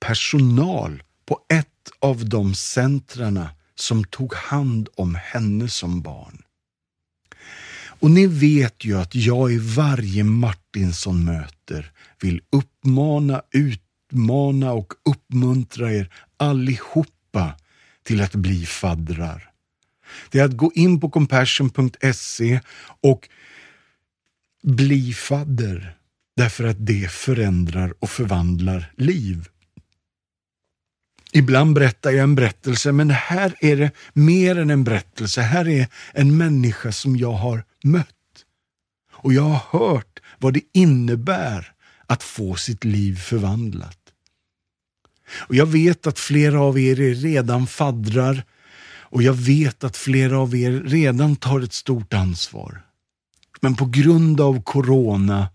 personal 0.00 1.02
på 1.26 1.40
ett 1.48 1.68
av 2.00 2.28
de 2.28 2.54
centrarna 2.54 3.50
som 3.74 4.04
tog 4.04 4.34
hand 4.34 4.88
om 4.94 5.14
henne 5.14 5.68
som 5.68 6.02
barn. 6.02 6.42
Och 8.02 8.10
ni 8.10 8.26
vet 8.26 8.84
ju 8.84 8.98
att 8.98 9.14
jag 9.14 9.52
i 9.52 9.58
varje 9.58 10.24
Martinsson 10.24 11.24
möter 11.24 11.92
vill 12.20 12.40
uppmana, 12.50 13.42
utmana 13.50 14.72
och 14.72 14.92
uppmuntra 15.04 15.92
er 15.92 16.12
allihopa 16.36 17.56
till 18.02 18.20
att 18.20 18.34
bli 18.34 18.66
faddrar. 18.66 19.50
Det 20.30 20.38
är 20.38 20.44
att 20.44 20.56
gå 20.56 20.72
in 20.74 21.00
på 21.00 21.10
compassion.se 21.10 22.60
och 23.00 23.28
bli 24.62 25.12
fadder. 25.12 25.96
Därför 26.36 26.64
att 26.64 26.86
det 26.86 27.10
förändrar 27.10 27.94
och 27.98 28.10
förvandlar 28.10 28.92
liv. 28.96 29.48
Ibland 31.34 31.74
berättar 31.74 32.10
jag 32.10 32.22
en 32.22 32.34
berättelse, 32.34 32.92
men 32.92 33.10
här 33.10 33.54
är 33.60 33.76
det 33.76 33.90
mer 34.12 34.58
än 34.58 34.70
en 34.70 34.84
berättelse. 34.84 35.40
Här 35.40 35.68
är 35.68 35.86
en 36.12 36.36
människa 36.36 36.92
som 36.92 37.16
jag 37.16 37.32
har 37.32 37.64
mött. 37.84 38.08
Och 39.12 39.32
jag 39.32 39.42
har 39.42 39.80
hört 39.80 40.20
vad 40.38 40.54
det 40.54 40.62
innebär 40.72 41.72
att 42.06 42.22
få 42.22 42.54
sitt 42.54 42.84
liv 42.84 43.16
förvandlat. 43.16 43.98
Och 45.34 45.54
Jag 45.54 45.66
vet 45.66 46.06
att 46.06 46.18
flera 46.18 46.60
av 46.60 46.78
er 46.78 47.00
är 47.00 47.14
redan 47.14 47.66
faddrar 47.66 48.44
och 49.12 49.22
jag 49.22 49.34
vet 49.34 49.84
att 49.84 49.96
flera 49.96 50.38
av 50.38 50.56
er 50.56 50.70
redan 50.72 51.36
tar 51.36 51.60
ett 51.60 51.72
stort 51.72 52.14
ansvar. 52.14 52.82
Men 53.60 53.76
på 53.76 53.84
grund 53.86 54.40
av 54.40 54.62
corona 54.62 55.48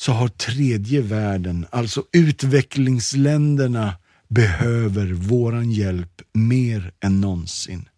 så 0.00 0.12
har 0.12 0.28
tredje 0.28 1.00
världen, 1.00 1.66
alltså 1.70 2.04
utvecklingsländerna, 2.12 3.97
behöver 4.28 5.12
våran 5.12 5.70
hjälp 5.70 6.22
mer 6.32 6.92
än 7.00 7.20
någonsin. 7.20 7.88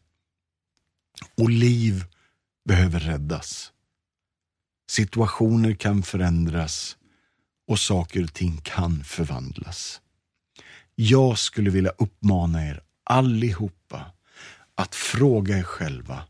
Och 1.37 1.51
liv 1.51 2.05
behöver 2.65 3.01
räddas. 3.01 3.73
Situationer 4.91 5.75
kan 5.75 6.03
förändras 6.03 6.97
och 7.69 7.79
saker 7.79 8.25
och 8.25 8.35
ting 8.35 8.61
kan 8.65 9.05
förvandlas. 9.05 10.01
Jag 10.95 11.39
skulle 11.39 11.71
vilja 11.71 11.91
uppmana 11.91 12.67
er 12.67 12.83
allihopa 13.05 14.13
att 14.75 14.95
fråga 14.95 15.59
er 15.59 15.63
själva 15.63 16.25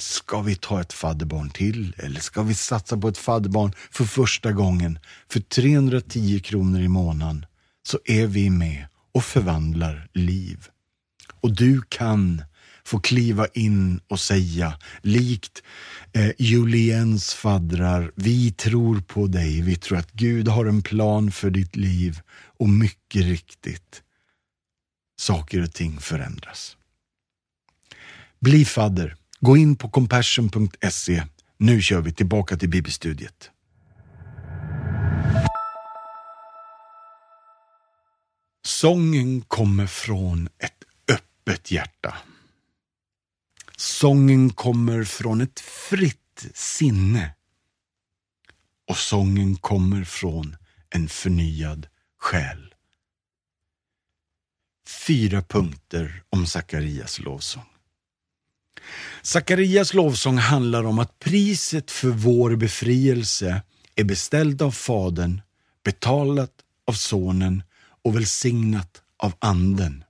Ska 0.00 0.42
vi 0.42 0.56
ta 0.56 0.80
ett 0.80 0.92
fadderbarn 0.92 1.50
till 1.50 1.94
eller 1.98 2.20
ska 2.20 2.42
vi 2.42 2.54
satsa 2.54 2.96
på 2.96 3.08
ett 3.08 3.18
fadderbarn 3.18 3.72
för 3.90 4.04
första 4.04 4.52
gången? 4.52 4.98
För 5.28 5.40
310 5.40 6.40
kronor 6.40 6.80
i 6.80 6.88
månaden 6.88 7.46
så 7.88 7.98
är 8.04 8.26
vi 8.26 8.50
med 8.50 8.86
och 9.12 9.24
förvandlar 9.24 10.08
liv. 10.12 10.66
Och 11.40 11.54
du 11.54 11.82
kan 11.88 12.42
få 12.84 13.00
kliva 13.00 13.46
in 13.46 14.00
och 14.08 14.20
säga, 14.20 14.78
likt 15.02 15.62
eh, 16.12 16.30
Juliens 16.38 17.34
faddrar, 17.34 18.12
vi 18.14 18.52
tror 18.52 19.00
på 19.00 19.26
dig, 19.26 19.62
vi 19.62 19.76
tror 19.76 19.98
att 19.98 20.12
Gud 20.12 20.48
har 20.48 20.66
en 20.66 20.82
plan 20.82 21.30
för 21.30 21.50
ditt 21.50 21.76
liv 21.76 22.20
och 22.58 22.68
mycket 22.68 23.22
riktigt, 23.22 24.02
saker 25.18 25.62
och 25.62 25.72
ting 25.72 26.00
förändras. 26.00 26.76
Bli 28.40 28.64
fadder. 28.64 29.16
Gå 29.40 29.56
in 29.56 29.76
på 29.76 29.88
compassion.se. 29.88 31.22
Nu 31.56 31.82
kör 31.82 32.00
vi 32.00 32.12
tillbaka 32.12 32.56
till 32.56 32.68
bibelstudiet. 32.68 33.50
Sången 38.80 39.40
kommer 39.40 39.86
från 39.86 40.48
ett 40.58 40.84
öppet 41.12 41.70
hjärta. 41.70 42.16
Sången 43.76 44.50
kommer 44.50 45.04
från 45.04 45.40
ett 45.40 45.60
fritt 45.60 46.46
sinne. 46.54 47.34
Och 48.88 48.96
sången 48.96 49.56
kommer 49.56 50.04
från 50.04 50.56
en 50.90 51.08
förnyad 51.08 51.86
själ. 52.18 52.74
Fyra 55.06 55.42
punkter 55.42 56.22
om 56.30 56.46
Sakarias 56.46 57.18
lovsång. 57.18 57.66
Sakarias 59.22 59.94
lovsång 59.94 60.38
handlar 60.38 60.84
om 60.84 60.98
att 60.98 61.18
priset 61.18 61.90
för 61.90 62.08
vår 62.08 62.56
befrielse 62.56 63.62
är 63.94 64.04
beställt 64.04 64.62
av 64.62 64.70
Fadern, 64.70 65.40
betalat 65.84 66.52
av 66.86 66.92
Sonen 66.92 67.62
och 68.08 68.16
välsignat 68.16 69.02
av 69.16 69.32
Anden. 69.38 70.04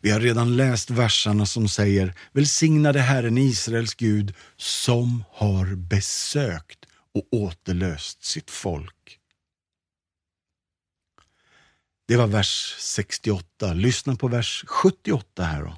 Vi 0.00 0.10
har 0.10 0.20
redan 0.20 0.56
läst 0.56 0.90
verserna 0.90 1.46
som 1.46 1.68
säger 1.68 2.14
Välsignade 2.32 3.00
Herren 3.00 3.38
Israels 3.38 3.94
Gud 3.94 4.34
som 4.56 5.24
har 5.30 5.74
besökt 5.74 6.78
och 7.14 7.28
återlöst 7.30 8.24
sitt 8.24 8.50
folk. 8.50 9.18
Det 12.08 12.16
var 12.16 12.26
vers 12.26 12.76
68. 12.78 13.74
Lyssna 13.74 14.16
på 14.16 14.28
vers 14.28 14.64
78 14.66 15.44
här 15.44 15.62
då. 15.62 15.76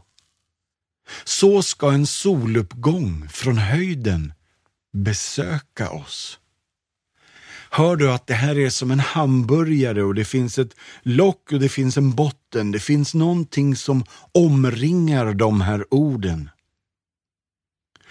Så 1.25 1.63
ska 1.63 1.93
en 1.93 2.07
soluppgång 2.07 3.29
från 3.29 3.59
höjden 3.59 4.33
besöka 4.93 5.91
oss. 5.91 6.39
Hör 7.71 7.97
du 7.97 8.13
att 8.13 8.27
det 8.27 8.35
här 8.35 8.59
är 8.59 8.71
som 8.71 8.91
en 8.91 9.01
hamburgare 9.01 10.03
och 10.03 10.15
det 10.15 10.25
finns 10.25 10.59
ett 10.59 10.75
lock 11.03 11.53
och 11.53 11.61
det 11.61 11.69
finns 11.69 11.97
en 11.97 12.15
botten. 12.15 12.73
Det 12.73 12.81
finns 12.81 13.15
någonting 13.15 13.77
som 13.77 14.05
omringar 14.33 15.35
de 15.35 15.61
här 15.61 15.95
orden. 15.95 16.51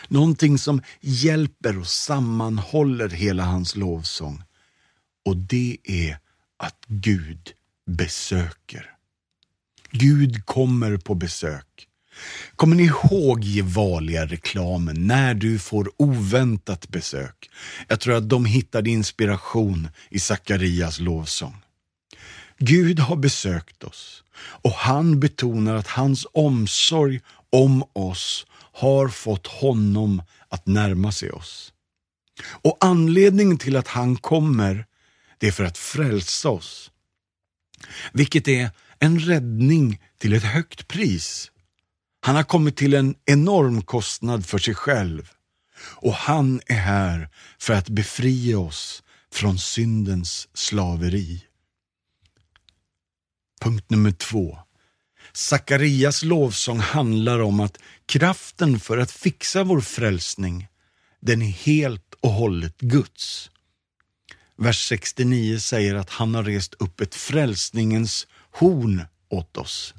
Någonting 0.07 0.57
som 0.57 0.81
hjälper 1.01 1.79
och 1.79 1.87
sammanhåller 1.87 3.09
hela 3.09 3.43
hans 3.43 3.75
lovsång. 3.75 4.43
Och 5.25 5.37
det 5.37 5.77
är 5.83 6.19
att 6.57 6.85
Gud 6.87 7.53
besöker. 7.85 8.93
Gud 9.91 10.45
kommer 10.45 10.97
på 10.97 11.15
besök. 11.15 11.86
Kommer 12.55 12.75
ni 12.75 12.83
ihåg 12.83 13.43
Gevalia-reklamen 13.43 15.07
när 15.07 15.33
du 15.33 15.59
får 15.59 15.91
oväntat 15.97 16.87
besök? 16.87 17.49
Jag 17.87 17.99
tror 17.99 18.15
att 18.15 18.29
de 18.29 18.45
hittade 18.45 18.89
inspiration 18.89 19.89
i 20.09 20.19
Sakarias 20.19 20.99
lovsång. 20.99 21.55
Gud 22.59 22.99
har 22.99 23.15
besökt 23.15 23.83
oss 23.83 24.23
och 24.39 24.71
han 24.71 25.19
betonar 25.19 25.75
att 25.75 25.87
hans 25.87 26.27
omsorg 26.33 27.21
om 27.49 27.83
oss 27.93 28.45
har 28.73 29.07
fått 29.07 29.47
honom 29.47 30.21
att 30.49 30.67
närma 30.67 31.11
sig 31.11 31.31
oss. 31.31 31.73
Och 32.45 32.77
anledningen 32.79 33.57
till 33.57 33.75
att 33.75 33.87
han 33.87 34.15
kommer, 34.15 34.85
det 35.37 35.47
är 35.47 35.51
för 35.51 35.63
att 35.63 35.77
frälsa 35.77 36.49
oss. 36.49 36.91
Vilket 38.13 38.47
är 38.47 38.69
en 38.99 39.19
räddning 39.19 40.01
till 40.17 40.33
ett 40.33 40.43
högt 40.43 40.87
pris. 40.87 41.51
Han 42.27 42.35
har 42.35 42.43
kommit 42.43 42.75
till 42.75 42.93
en 42.93 43.15
enorm 43.25 43.81
kostnad 43.81 44.45
för 44.45 44.57
sig 44.57 44.73
själv. 44.73 45.31
Och 45.79 46.13
han 46.13 46.61
är 46.65 46.75
här 46.75 47.29
för 47.59 47.73
att 47.73 47.89
befria 47.89 48.59
oss 48.59 49.03
från 49.33 49.59
syndens 49.59 50.47
slaveri. 50.53 51.43
Punkt 53.61 53.89
nummer 53.89 54.11
två. 54.11 54.59
Sakarias 55.33 56.23
lovsång 56.23 56.79
handlar 56.79 57.39
om 57.39 57.59
att 57.59 57.77
kraften 58.05 58.79
för 58.79 58.97
att 58.97 59.11
fixa 59.11 59.63
vår 59.63 59.81
frälsning, 59.81 60.67
den 61.21 61.41
är 61.41 61.51
helt 61.51 62.13
och 62.19 62.31
hållet 62.31 62.77
Guds. 62.77 63.49
Vers 64.57 64.87
69 64.87 65.59
säger 65.59 65.95
att 65.95 66.09
han 66.09 66.35
har 66.35 66.43
rest 66.43 66.73
upp 66.73 67.01
ett 67.01 67.15
frälsningens 67.15 68.27
horn 68.51 69.01
åt 69.29 69.57
oss. 69.57 69.93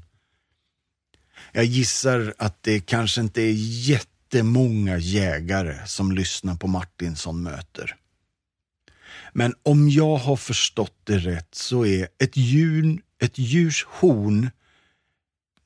Jag 1.52 1.64
gissar 1.64 2.34
att 2.38 2.62
det 2.62 2.80
kanske 2.80 3.20
inte 3.20 3.42
är 3.42 3.52
jättemånga 3.88 4.98
jägare 4.98 5.86
som 5.86 6.12
lyssnar 6.12 6.56
på 6.56 6.66
Martinsson 6.66 7.42
möter. 7.42 7.96
Men 9.32 9.54
om 9.62 9.88
jag 9.88 10.16
har 10.16 10.36
förstått 10.36 10.96
det 11.04 11.18
rätt 11.18 11.54
så 11.54 11.86
är 11.86 12.08
ett, 12.18 12.36
djur, 12.36 13.02
ett 13.22 13.38
djurs 13.38 13.86
horn 13.90 14.50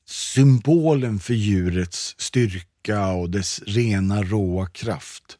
symbolen 0.05 1.19
för 1.19 1.33
djurets 1.33 2.15
styrka 2.17 3.07
och 3.07 3.29
dess 3.29 3.61
rena 3.65 4.23
råa 4.23 4.67
kraft. 4.67 5.37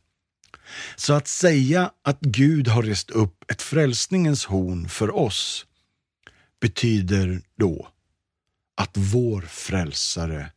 Så 0.95 1.13
att 1.13 1.27
säga 1.27 1.91
att 2.01 2.19
Gud 2.19 2.67
har 2.67 2.83
rest 2.83 3.09
upp 3.09 3.51
ett 3.51 3.61
frälsningens 3.61 4.45
horn 4.45 4.89
för 4.89 5.15
oss 5.15 5.65
betyder 6.61 7.41
då 7.55 7.87
att 8.75 8.97
vår 8.97 9.41
frälsare 9.41 10.51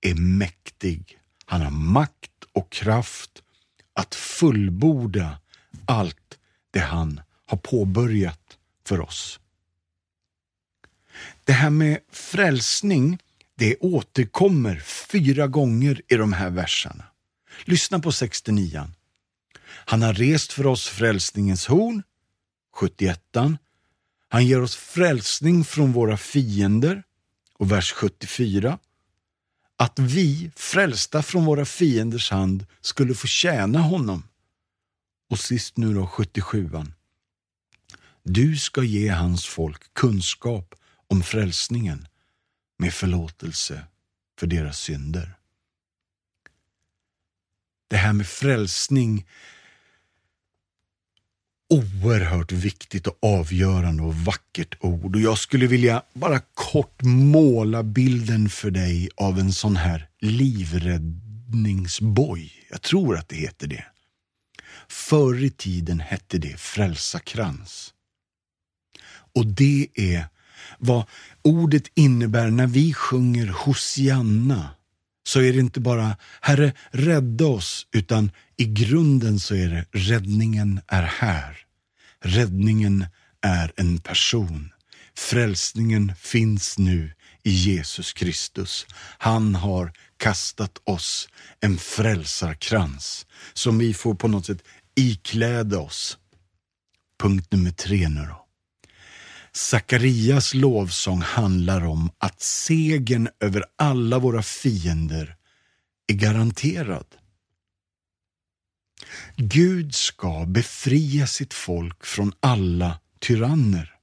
är 0.00 0.14
mäktig. 0.14 1.18
Han 1.44 1.60
har 1.60 1.70
makt 1.70 2.30
och 2.52 2.72
kraft 2.72 3.42
att 3.94 4.14
fullborda 4.14 5.38
allt 5.86 6.38
det 6.70 6.80
han 6.80 7.20
har 7.46 7.58
påbörjat 7.58 8.58
för 8.86 9.00
oss. 9.00 9.40
Det 11.44 11.52
här 11.52 11.70
med 11.70 11.98
frälsning, 12.12 13.18
det 13.54 13.76
återkommer 13.76 14.76
fyra 14.80 15.46
gånger 15.46 16.02
i 16.08 16.14
de 16.14 16.32
här 16.32 16.50
verserna. 16.50 17.04
Lyssna 17.64 17.98
på 17.98 18.12
69. 18.12 18.90
Han 19.64 20.02
har 20.02 20.14
rest 20.14 20.52
för 20.52 20.66
oss 20.66 20.88
frälsningens 20.88 21.66
horn, 21.66 22.02
71. 22.74 23.20
Han 24.28 24.46
ger 24.46 24.62
oss 24.62 24.76
frälsning 24.76 25.64
från 25.64 25.92
våra 25.92 26.16
fiender, 26.16 27.02
och 27.58 27.72
vers 27.72 27.92
74. 27.92 28.78
Att 29.76 29.98
vi, 29.98 30.50
frälsta 30.56 31.22
från 31.22 31.44
våra 31.44 31.64
fienders 31.64 32.30
hand, 32.30 32.66
skulle 32.80 33.14
få 33.14 33.26
tjäna 33.26 33.78
honom. 33.78 34.28
Och 35.30 35.38
sist 35.38 35.76
nu 35.76 35.94
då 35.94 36.06
77. 36.06 36.70
Du 38.22 38.56
ska 38.56 38.82
ge 38.82 39.08
hans 39.08 39.46
folk 39.46 39.94
kunskap 39.94 40.74
om 41.06 41.22
frälsningen 41.22 42.08
med 42.78 42.94
förlåtelse 42.94 43.84
för 44.38 44.46
deras 44.46 44.78
synder. 44.78 45.34
Det 47.88 47.96
här 47.96 48.12
med 48.12 48.26
frälsning 48.26 49.26
oerhört 51.72 52.52
viktigt 52.52 53.06
och 53.06 53.18
avgörande 53.22 54.02
och 54.02 54.14
vackert 54.14 54.74
ord. 54.80 55.16
Och 55.16 55.20
jag 55.20 55.38
skulle 55.38 55.66
vilja 55.66 56.02
bara 56.14 56.40
kort 56.54 57.02
måla 57.02 57.82
bilden 57.82 58.48
för 58.48 58.70
dig 58.70 59.08
av 59.16 59.38
en 59.38 59.52
sån 59.52 59.76
här 59.76 60.08
livräddningsboj. 60.20 62.52
Jag 62.70 62.82
tror 62.82 63.16
att 63.16 63.28
det 63.28 63.36
heter 63.36 63.66
det. 63.66 63.84
Förr 64.88 65.44
i 65.44 65.50
tiden 65.50 66.00
hette 66.00 66.38
det 66.38 66.60
frälsarkrans. 66.60 67.94
Och 69.34 69.46
det 69.46 69.88
är 69.94 70.24
vad 70.78 71.04
ordet 71.42 71.84
innebär 71.94 72.50
när 72.50 72.66
vi 72.66 72.94
sjunger 72.94 73.46
Hosianna 73.46 74.70
så 75.24 75.40
är 75.40 75.52
det 75.52 75.58
inte 75.58 75.80
bara 75.80 76.16
Herre, 76.40 76.72
rädda 76.90 77.46
oss, 77.46 77.86
utan 77.92 78.30
i 78.56 78.64
grunden 78.64 79.40
så 79.40 79.54
är 79.54 79.68
det 79.68 79.86
räddningen 79.92 80.80
är 80.88 81.02
här. 81.02 81.58
Räddningen 82.24 83.06
är 83.42 83.72
en 83.76 83.98
person. 83.98 84.72
Frälsningen 85.14 86.12
finns 86.16 86.78
nu 86.78 87.12
i 87.42 87.50
Jesus 87.50 88.12
Kristus. 88.12 88.86
Han 89.18 89.54
har 89.54 89.92
kastat 90.16 90.80
oss 90.84 91.28
en 91.60 91.78
frälsarkrans 91.78 93.26
som 93.52 93.78
vi 93.78 93.94
får 93.94 94.14
på 94.14 94.28
något 94.28 94.46
sätt 94.46 94.62
ikläda 94.94 95.78
oss. 95.78 96.18
Punkt 97.20 97.52
nummer 97.52 97.70
tre 97.70 98.08
nu 98.08 98.20
då. 98.20 98.41
Sakarias 99.54 100.54
lovsång 100.54 101.20
handlar 101.20 101.84
om 101.84 102.10
att 102.18 102.40
segern 102.40 103.28
över 103.40 103.64
alla 103.76 104.18
våra 104.18 104.42
fiender 104.42 105.36
är 106.06 106.14
garanterad. 106.14 107.06
Gud 109.36 109.94
ska 109.94 110.44
befria 110.46 111.26
sitt 111.26 111.54
folk 111.54 112.06
från 112.06 112.32
alla 112.40 113.00
tyranner. 113.20 113.94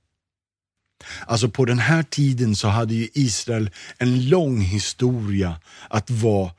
Alltså 1.28 1.50
på 1.50 1.66
den 1.66 1.80
här 1.80 2.04
tiden 2.04 2.56
så 2.56 2.68
hade 2.68 2.94
ju 2.94 3.10
Israel 3.14 3.70
en 3.98 4.30
lång 4.30 4.62
historia 4.62 5.62
att 5.90 6.10
vara 6.10 6.52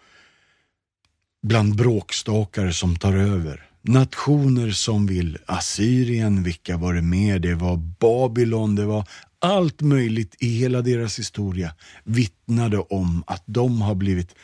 bland 1.42 1.76
bråkstakar 1.76 2.70
som 2.70 2.96
tar 2.96 3.14
över. 3.14 3.69
Nationer 3.82 4.70
som 4.70 5.06
vill, 5.06 5.38
Assyrien, 5.46 6.42
vilka 6.42 6.76
var 6.76 6.94
det 6.94 7.02
mer? 7.02 7.38
Det 7.38 7.54
var 7.54 7.76
Babylon, 7.76 8.76
det 8.76 8.84
var 8.84 9.08
allt 9.38 9.80
möjligt 9.80 10.36
i 10.38 10.48
hela 10.48 10.82
deras 10.82 11.18
historia 11.18 11.74
vittnade 12.04 12.78
om 12.78 13.24
att 13.26 13.42
de 13.46 13.80
har 13.80 13.94
blivit 13.94 14.34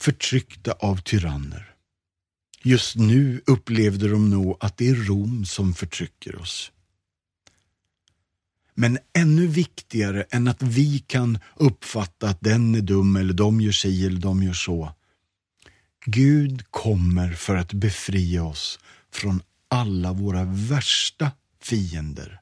förtryckta 0.00 0.72
av 0.72 0.96
tyranner. 0.96 1.74
Just 2.62 2.96
nu 2.96 3.40
upplevde 3.46 4.08
de 4.08 4.30
nog 4.30 4.56
att 4.60 4.76
det 4.76 4.88
är 4.88 4.94
Rom 4.94 5.44
som 5.44 5.74
förtrycker 5.74 6.40
oss. 6.40 6.72
Men 8.74 8.98
ännu 9.12 9.46
viktigare 9.46 10.22
än 10.30 10.48
att 10.48 10.62
vi 10.62 10.98
kan 10.98 11.38
uppfatta 11.56 12.28
att 12.28 12.40
den 12.40 12.74
är 12.74 12.80
dum 12.80 13.16
eller 13.16 13.34
de 13.34 13.60
gör 13.60 13.72
sig 13.72 14.06
eller 14.06 14.20
de 14.20 14.42
gör 14.42 14.52
så, 14.52 14.94
Gud 16.04 16.70
kommer 16.70 17.32
för 17.32 17.56
att 17.56 17.72
befria 17.72 18.44
oss 18.44 18.78
från 19.12 19.42
alla 19.68 20.12
våra 20.12 20.44
värsta 20.44 21.30
fiender, 21.62 22.40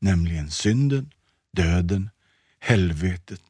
nämligen 0.00 0.50
synden, 0.50 1.10
döden, 1.56 2.10
helvetet 2.60 3.42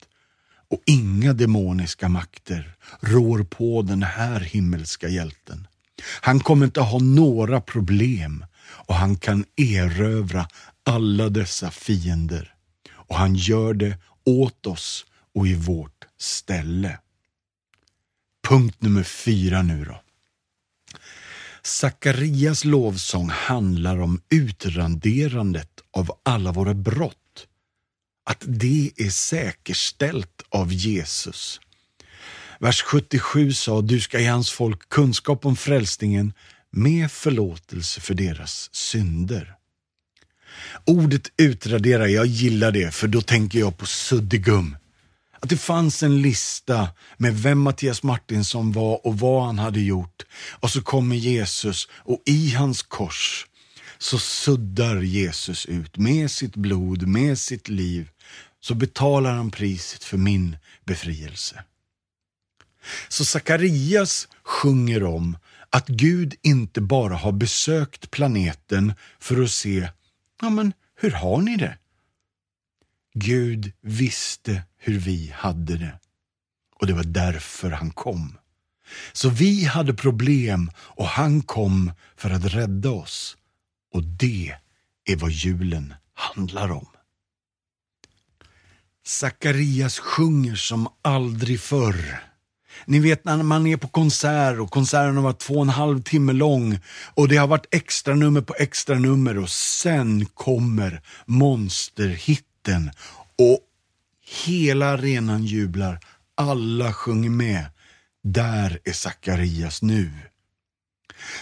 och 0.71 0.83
inga 0.87 1.33
demoniska 1.33 2.09
makter 2.09 2.77
rår 3.01 3.45
på 3.45 3.83
den 3.83 4.03
här 4.03 4.41
himmelska 4.41 5.09
hjälten. 5.09 5.67
Han 6.21 6.41
kommer 6.41 6.67
inte 6.67 6.81
ha 6.81 6.99
några 6.99 7.61
problem 7.61 8.45
och 8.63 8.95
han 8.95 9.17
kan 9.17 9.45
erövra 9.57 10.49
alla 10.85 11.29
dessa 11.29 11.71
fiender 11.71 12.55
och 12.91 13.17
han 13.17 13.35
gör 13.35 13.75
det 13.75 13.99
åt 14.25 14.67
oss 14.67 15.07
och 15.35 15.47
i 15.47 15.55
vårt 15.55 16.07
ställe. 16.19 16.99
Punkt 18.49 18.83
nummer 18.83 19.03
fyra 19.03 19.63
nu 19.63 19.85
då. 19.85 20.03
Sakarias 21.63 22.65
lovsång 22.65 23.31
handlar 23.31 24.01
om 24.01 24.21
utranderandet 24.31 25.81
av 25.91 26.11
alla 26.23 26.53
våra 26.53 26.75
brott. 26.75 27.47
Att 28.25 28.45
det 28.47 28.91
är 28.97 29.11
säkerställt 29.11 30.43
av 30.49 30.73
Jesus. 30.73 31.61
Vers 32.61 32.83
77 32.83 33.53
sa, 33.53 33.81
du 33.81 34.01
ska 34.01 34.21
ge 34.21 34.27
hans 34.27 34.51
folk 34.51 34.89
kunskap 34.89 35.47
om 35.47 35.57
frälsningen 35.57 36.33
med 36.71 37.11
förlåtelse 37.11 38.01
för 38.01 38.15
deras 38.15 38.75
synder. 38.75 39.55
Ordet 40.85 41.33
utradera, 41.37 42.09
jag 42.09 42.27
gillar 42.27 42.73
det, 42.73 42.95
för 42.95 43.09
då 43.09 43.21
tänker 43.21 43.59
jag 43.59 43.79
på 43.79 43.87
suddigum 43.87 44.77
att 45.43 45.49
det 45.49 45.57
fanns 45.57 46.03
en 46.03 46.23
lista 46.23 46.89
med 47.17 47.35
vem 47.35 47.61
Mattias 47.61 48.03
Martinsson 48.03 48.73
var 48.73 49.07
och 49.07 49.19
vad 49.19 49.47
han 49.47 49.59
hade 49.59 49.81
gjort. 49.81 50.23
Och 50.51 50.71
så 50.71 50.83
kommer 50.83 51.17
Jesus 51.17 51.89
och 51.93 52.23
i 52.27 52.51
hans 52.51 52.83
kors 52.83 53.47
så 53.99 54.19
suddar 54.19 55.01
Jesus 55.01 55.67
ut 55.67 55.97
med 55.97 56.31
sitt 56.31 56.57
blod, 56.57 57.07
med 57.09 57.39
sitt 57.39 57.69
liv, 57.69 58.09
så 58.61 58.75
betalar 58.75 59.33
han 59.33 59.51
priset 59.51 60.05
för 60.05 60.17
min 60.17 60.57
befrielse. 60.85 61.65
Så 63.09 63.25
Sakarias 63.25 64.29
sjunger 64.43 65.05
om 65.05 65.37
att 65.71 65.89
Gud 65.89 66.35
inte 66.43 66.81
bara 66.81 67.15
har 67.15 67.33
besökt 67.33 68.11
planeten 68.11 68.95
för 69.21 69.43
att 69.43 69.51
se, 69.51 69.89
ja 70.41 70.51
men 70.51 70.73
hur 71.01 71.11
har 71.11 71.41
ni 71.41 71.57
det? 71.57 71.77
Gud 73.15 73.73
visste 73.81 74.63
hur 74.79 74.99
vi 74.99 75.33
hade 75.35 75.77
det 75.77 75.99
och 76.81 76.87
det 76.87 76.93
var 76.93 77.05
därför 77.05 77.71
han 77.71 77.91
kom. 77.91 78.39
Så 79.13 79.29
vi 79.29 79.65
hade 79.65 79.95
problem 79.95 80.71
och 80.77 81.07
han 81.07 81.43
kom 81.43 81.93
för 82.17 82.31
att 82.31 82.45
rädda 82.45 82.91
oss. 82.91 83.37
Och 83.93 84.05
det 84.05 84.55
är 85.05 85.17
vad 85.17 85.31
julen 85.31 85.95
handlar 86.15 86.71
om. 86.71 86.87
Sakarias 89.05 89.99
sjunger 89.99 90.55
som 90.55 90.89
aldrig 91.03 91.61
förr. 91.61 92.23
Ni 92.85 92.99
vet 92.99 93.25
när 93.25 93.43
man 93.43 93.67
är 93.67 93.77
på 93.77 93.89
konsert 93.89 94.59
och 94.59 94.71
konserten 94.71 95.17
har 95.17 95.23
varit 95.23 95.39
två 95.39 95.55
och 95.55 95.63
en 95.63 95.69
halv 95.69 96.03
timme 96.03 96.33
lång 96.33 96.79
och 97.15 97.29
det 97.29 97.37
har 97.37 97.47
varit 97.47 97.75
extra 97.75 98.15
nummer 98.15 98.41
på 98.41 98.55
extra 98.59 98.99
nummer 98.99 99.39
och 99.39 99.51
sen 99.51 100.27
kommer 100.27 101.03
mitten 102.63 102.91
och 103.39 103.59
hela 104.45 104.87
arenan 104.87 105.45
jublar. 105.45 106.01
Alla 106.35 106.93
sjunger 106.93 107.31
med. 107.31 107.67
Där 108.25 108.79
är 108.85 108.93
Sakarias 108.93 109.83
nu. 109.83 110.11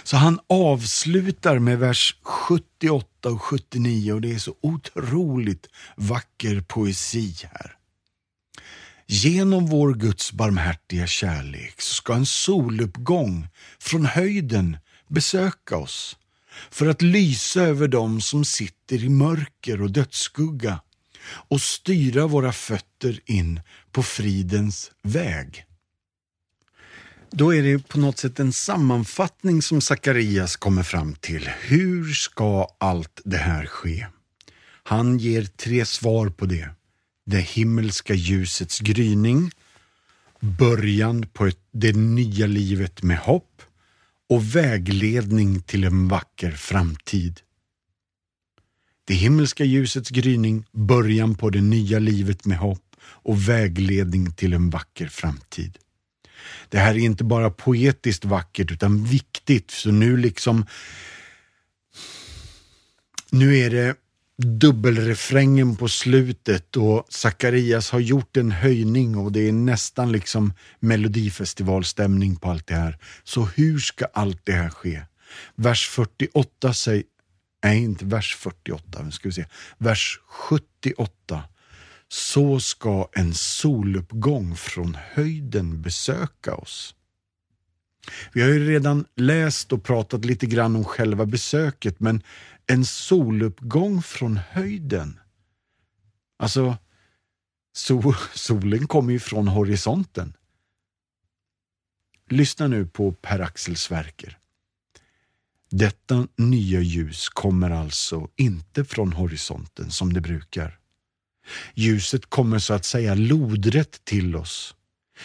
Så 0.04 0.16
han 0.16 0.40
avslutar 0.48 1.58
med 1.58 1.78
vers 1.78 2.16
78 2.22 3.30
och 3.30 3.42
79 3.42 4.12
och 4.12 4.20
det 4.20 4.32
är 4.32 4.38
så 4.38 4.54
otroligt 4.60 5.66
vacker 5.96 6.60
poesi 6.60 7.34
här. 7.52 7.76
Genom 9.06 9.66
vår 9.66 9.94
Guds 9.94 10.32
barmhärtiga 10.32 11.06
kärlek 11.06 11.80
så 11.80 11.94
ska 11.94 12.14
en 12.14 12.26
soluppgång 12.26 13.48
från 13.78 14.06
höjden 14.06 14.76
besöka 15.08 15.76
oss 15.76 16.16
för 16.70 16.86
att 16.86 17.02
lysa 17.02 17.62
över 17.62 17.88
dem 17.88 18.20
som 18.20 18.44
sitter 18.44 19.04
i 19.04 19.08
mörker 19.08 19.82
och 19.82 19.90
dödsskugga 19.90 20.80
och 21.24 21.60
styra 21.60 22.26
våra 22.26 22.52
fötter 22.52 23.20
in 23.26 23.60
på 23.92 24.02
fridens 24.02 24.90
väg. 25.02 25.64
Då 27.32 27.54
är 27.54 27.62
det 27.62 27.88
på 27.88 27.98
något 27.98 28.18
sätt 28.18 28.40
en 28.40 28.52
sammanfattning 28.52 29.62
som 29.62 29.80
Sakarias 29.80 30.56
kommer 30.56 30.82
fram 30.82 31.14
till. 31.14 31.50
Hur 31.60 32.12
ska 32.12 32.68
allt 32.78 33.20
det 33.24 33.36
här 33.36 33.66
ske? 33.66 34.06
Han 34.82 35.18
ger 35.18 35.44
tre 35.44 35.84
svar 35.84 36.28
på 36.28 36.46
det. 36.46 36.68
Det 37.26 37.40
himmelska 37.40 38.14
ljusets 38.14 38.80
gryning, 38.80 39.50
början 40.40 41.26
på 41.32 41.46
ett, 41.46 41.58
det 41.72 41.96
nya 41.96 42.46
livet 42.46 43.02
med 43.02 43.18
hopp 43.18 43.62
och 44.28 44.56
vägledning 44.56 45.62
till 45.62 45.84
en 45.84 46.08
vacker 46.08 46.50
framtid. 46.50 47.40
Det 49.10 49.16
himmelska 49.16 49.64
ljusets 49.64 50.10
gryning, 50.10 50.64
början 50.72 51.34
på 51.34 51.50
det 51.50 51.60
nya 51.60 51.98
livet 51.98 52.44
med 52.44 52.58
hopp 52.58 52.96
och 53.02 53.48
vägledning 53.48 54.32
till 54.32 54.52
en 54.52 54.70
vacker 54.70 55.06
framtid. 55.06 55.78
Det 56.68 56.78
här 56.78 56.94
är 56.94 56.98
inte 56.98 57.24
bara 57.24 57.50
poetiskt 57.50 58.24
vackert 58.24 58.70
utan 58.70 59.04
viktigt, 59.04 59.70
så 59.70 59.90
nu 59.90 60.16
liksom 60.16 60.66
nu 63.30 63.58
är 63.58 63.70
det 63.70 63.94
dubbelrefrängen 64.36 65.76
på 65.76 65.88
slutet 65.88 66.76
och 66.76 67.06
Zacharias 67.08 67.90
har 67.90 68.00
gjort 68.00 68.36
en 68.36 68.50
höjning 68.50 69.16
och 69.16 69.32
det 69.32 69.48
är 69.48 69.52
nästan 69.52 70.12
liksom 70.12 70.52
melodifestivalstämning 70.80 72.36
på 72.36 72.50
allt 72.50 72.66
det 72.66 72.74
här. 72.74 72.98
Så 73.24 73.44
hur 73.44 73.78
ska 73.78 74.04
allt 74.04 74.40
det 74.44 74.52
här 74.52 74.70
ske? 74.70 75.02
Vers 75.54 75.88
48 75.88 76.74
säger, 76.74 77.04
nej 77.62 77.82
inte 77.82 78.04
vers 78.04 78.36
48, 78.36 79.02
men 79.02 79.12
ska 79.12 79.28
vi 79.28 79.32
se, 79.32 79.46
vers 79.78 80.20
78 80.26 81.44
så 82.08 82.60
ska 82.60 83.08
en 83.12 83.34
soluppgång 83.34 84.56
från 84.56 84.96
höjden 85.00 85.82
besöka 85.82 86.54
oss. 86.54 86.94
Vi 88.32 88.42
har 88.42 88.48
ju 88.48 88.68
redan 88.68 89.04
läst 89.16 89.72
och 89.72 89.84
pratat 89.84 90.24
lite 90.24 90.46
grann 90.46 90.76
om 90.76 90.84
själva 90.84 91.26
besöket, 91.26 92.00
men 92.00 92.22
en 92.66 92.84
soluppgång 92.84 94.02
från 94.02 94.36
höjden. 94.36 95.20
Alltså, 96.36 96.76
sol, 97.72 98.14
solen 98.34 98.86
kommer 98.86 99.12
ju 99.12 99.18
från 99.18 99.48
horisonten. 99.48 100.36
Lyssna 102.28 102.66
nu 102.66 102.86
på 102.86 103.12
Per-Axel 103.12 103.76
Sverker. 103.76 104.39
Detta 105.70 106.28
nya 106.36 106.80
ljus 106.80 107.28
kommer 107.28 107.70
alltså 107.70 108.28
inte 108.36 108.84
från 108.84 109.12
horisonten 109.12 109.90
som 109.90 110.12
det 110.12 110.20
brukar. 110.20 110.78
Ljuset 111.74 112.30
kommer 112.30 112.58
så 112.58 112.74
att 112.74 112.84
säga 112.84 113.14
lodrätt 113.14 114.04
till 114.04 114.36
oss. 114.36 114.74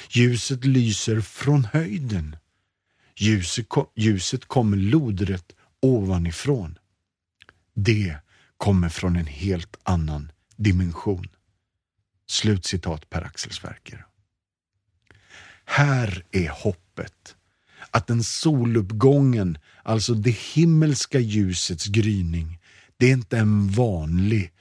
Ljuset 0.09 0.65
lyser 0.65 1.21
från 1.21 1.65
höjden. 1.65 2.35
Ljuset, 3.15 3.67
ljuset 3.95 4.45
kommer 4.45 4.77
lodrätt 4.77 5.55
ovanifrån. 5.81 6.79
Det 7.73 8.17
kommer 8.57 8.89
från 8.89 9.15
en 9.15 9.27
helt 9.27 9.77
annan 9.83 10.31
dimension. 10.55 11.27
Slutcitat 12.27 13.09
Per 13.09 13.21
Axel 13.21 13.51
Sverker. 13.51 14.05
Här 15.65 16.25
är 16.31 16.49
hoppet. 16.49 17.35
Att 17.91 18.07
den 18.07 18.23
soluppgången, 18.23 19.57
alltså 19.85 20.13
det 20.13 20.35
himmelska 20.35 21.19
ljusets 21.19 21.85
gryning, 21.85 22.59
det 22.97 23.05
är 23.05 23.11
inte 23.11 23.37
en 23.37 23.67
vanlig 23.67 24.51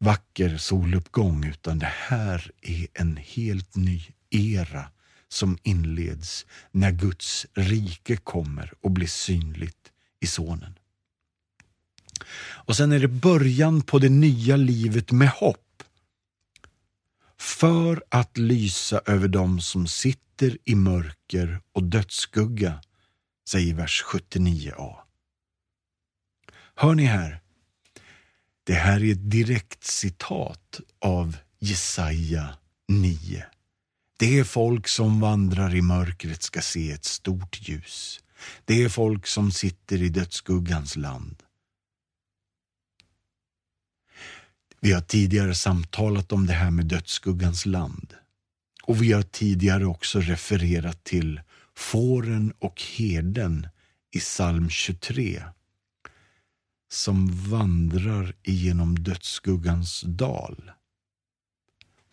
vacker 0.00 0.58
soluppgång 0.58 1.44
utan 1.44 1.78
det 1.78 1.92
här 2.08 2.50
är 2.62 2.86
en 2.94 3.16
helt 3.16 3.76
ny 3.76 4.02
era 4.30 4.84
som 5.28 5.58
inleds 5.62 6.46
när 6.70 6.90
Guds 6.90 7.46
rike 7.54 8.16
kommer 8.16 8.72
och 8.80 8.90
blir 8.90 9.06
synligt 9.06 9.92
i 10.20 10.26
Sonen. 10.26 10.74
Och 12.40 12.76
sen 12.76 12.92
är 12.92 13.00
det 13.00 13.08
början 13.08 13.82
på 13.82 13.98
det 13.98 14.08
nya 14.08 14.56
livet 14.56 15.12
med 15.12 15.28
hopp. 15.28 15.82
För 17.38 18.02
att 18.08 18.38
lysa 18.38 19.00
över 19.06 19.28
dem 19.28 19.60
som 19.60 19.86
sitter 19.86 20.58
i 20.64 20.74
mörker 20.74 21.60
och 21.72 21.82
dödsskugga, 21.82 22.80
säger 23.50 23.74
vers 23.74 24.04
79a. 24.06 24.96
Hör 26.74 26.94
ni 26.94 27.04
här? 27.04 27.40
Det 28.64 28.74
här 28.74 29.04
är 29.04 29.12
ett 29.12 29.30
direkt 29.30 29.84
citat 29.84 30.80
av 30.98 31.36
Jesaja 31.58 32.54
9. 32.88 33.46
Det 34.18 34.38
är 34.38 34.44
folk 34.44 34.88
som 34.88 35.20
vandrar 35.20 35.74
i 35.74 35.82
mörkret 35.82 36.42
ska 36.42 36.60
se 36.60 36.92
ett 36.92 37.04
stort 37.04 37.68
ljus. 37.68 38.20
Det 38.64 38.82
är 38.82 38.88
folk 38.88 39.26
som 39.26 39.52
sitter 39.52 40.02
i 40.02 40.08
dödsskuggans 40.08 40.96
land. 40.96 41.42
Vi 44.80 44.92
har 44.92 45.02
tidigare 45.02 45.54
samtalat 45.54 46.32
om 46.32 46.46
det 46.46 46.52
här 46.52 46.70
med 46.70 46.86
dödsskuggans 46.86 47.66
land. 47.66 48.14
Och 48.82 49.02
vi 49.02 49.12
har 49.12 49.22
tidigare 49.22 49.86
också 49.86 50.20
refererat 50.20 51.04
till 51.04 51.40
fåren 51.80 52.52
och 52.58 52.82
herden 52.96 53.68
i 54.12 54.18
psalm 54.18 54.70
23 54.70 55.42
som 56.92 57.50
vandrar 57.50 58.34
igenom 58.42 58.98
dödsskuggans 58.98 60.00
dal. 60.00 60.70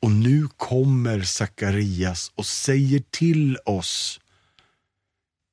Och 0.01 0.11
nu 0.11 0.47
kommer 0.57 1.22
Sakarias 1.22 2.32
och 2.36 2.45
säger 2.45 3.03
till 3.09 3.57
oss 3.65 4.20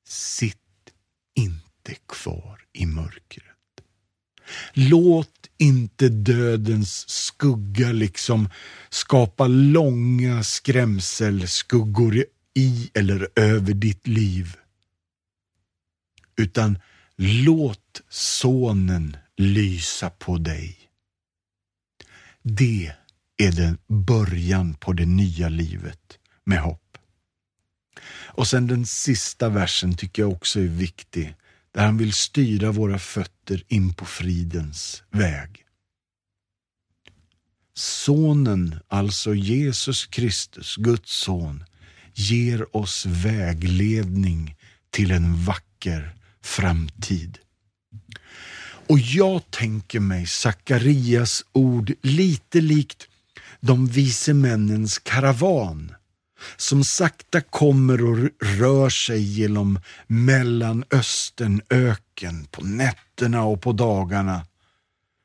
Sitt 0.07 0.93
inte 1.35 1.95
kvar 2.07 2.61
i 2.73 2.85
mörkret. 2.85 3.55
Låt 4.73 5.49
inte 5.57 6.09
dödens 6.09 7.09
skugga 7.09 7.91
liksom 7.91 8.49
skapa 8.89 9.47
långa 9.47 10.43
skrämselskuggor 10.43 12.15
i 12.15 12.25
i 12.55 12.91
eller 12.93 13.27
över 13.35 13.73
ditt 13.73 14.07
liv. 14.07 14.57
Utan 16.37 16.79
låt 17.15 18.01
sonen 18.09 19.17
lysa 19.37 20.09
på 20.09 20.37
dig. 20.37 20.77
Det 22.41 22.93
är 23.37 23.51
den 23.51 23.77
början 23.87 24.73
på 24.73 24.93
det 24.93 25.05
nya 25.05 25.49
livet 25.49 26.19
med 26.43 26.59
hopp. 26.59 26.97
Och 28.07 28.47
sen 28.47 28.67
den 28.67 28.85
sista 28.85 29.49
versen 29.49 29.97
tycker 29.97 30.21
jag 30.21 30.31
också 30.31 30.59
är 30.59 30.67
viktig. 30.67 31.35
där 31.71 31.85
han 31.85 31.97
vill 31.97 32.13
styra 32.13 32.71
våra 32.71 32.99
fötter 32.99 33.63
in 33.67 33.93
på 33.93 34.05
fridens 34.05 35.03
väg. 35.09 35.65
Sonen, 37.73 38.79
alltså 38.87 39.35
Jesus 39.35 40.05
Kristus, 40.05 40.75
Guds 40.75 41.11
son, 41.11 41.63
ger 42.15 42.75
oss 42.75 43.05
vägledning 43.05 44.55
till 44.89 45.11
en 45.11 45.43
vacker 45.43 46.15
framtid. 46.43 47.37
Och 48.87 48.99
jag 48.99 49.51
tänker 49.51 49.99
mig 49.99 50.27
Sakarias 50.27 51.45
ord 51.51 51.93
lite 52.01 52.61
likt 52.61 53.07
de 53.59 53.87
vise 53.87 54.33
männens 54.33 54.99
karavan 54.99 55.95
som 56.57 56.83
sakta 56.83 57.41
kommer 57.41 58.03
och 58.03 58.17
rör 58.41 58.89
sig 58.89 59.21
genom 59.21 59.79
Mellanösternöken 60.07 62.45
på 62.51 62.63
nätterna 62.63 63.43
och 63.43 63.61
på 63.61 63.71
dagarna. 63.71 64.45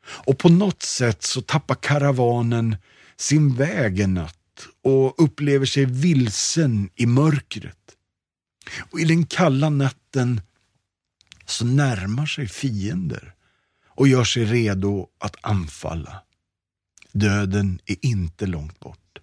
Och 0.07 0.39
på 0.39 0.49
något 0.49 0.83
sätt 0.83 1.23
så 1.23 1.43
tappar 1.43 1.75
karavanen 1.75 2.77
sin 3.17 3.55
väg 3.55 4.01
en 4.01 4.15
natt 4.15 4.40
och 4.83 5.25
upplever 5.25 5.67
sig 5.67 5.85
vilsen 5.85 6.91
i 6.95 7.07
mörkret. 7.07 7.77
Och 8.91 9.01
i 9.01 9.05
den 9.05 9.27
kalla 9.27 9.71
natten 9.71 10.41
så 11.47 11.65
närmar 11.65 12.27
sig 12.27 12.49
fiender 12.49 13.35
och 13.89 14.09
gör 14.09 14.25
sig 14.25 14.45
redo 14.45 15.09
att 15.19 15.37
anfalla. 15.41 16.23
Döden 17.13 17.79
är 17.87 17.97
inte 18.01 18.47
långt 18.47 18.81
bort. 18.81 19.19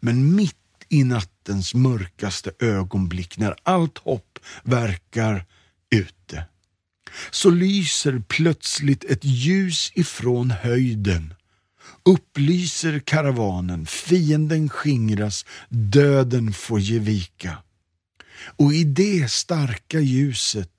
Men 0.00 0.34
mitt 0.34 0.56
i 0.88 1.04
nattens 1.04 1.74
mörkaste 1.74 2.52
ögonblick 2.58 3.38
när 3.38 3.56
allt 3.62 3.98
hopp 3.98 4.38
verkar 4.62 5.46
ute 5.90 6.44
så 7.30 7.50
lyser 7.50 8.22
plötsligt 8.28 9.04
ett 9.04 9.24
ljus 9.24 9.92
ifrån 9.94 10.50
höjden 10.50 11.34
upplyser 12.02 12.98
karavanen, 12.98 13.86
fienden 13.86 14.68
skingras, 14.68 15.46
döden 15.68 16.52
får 16.52 16.80
ge 16.80 16.98
vika. 16.98 17.58
Och 18.42 18.72
i 18.72 18.84
det 18.84 19.30
starka 19.30 20.00
ljuset 20.00 20.70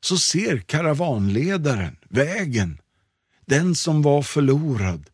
så 0.00 0.18
ser 0.18 0.58
karavanledaren 0.58 1.96
vägen, 2.08 2.78
den 3.46 3.74
som 3.74 4.02
var 4.02 4.22
förlorad, 4.22 5.10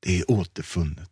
det 0.00 0.18
är 0.18 0.30
återfunnet. 0.30 1.10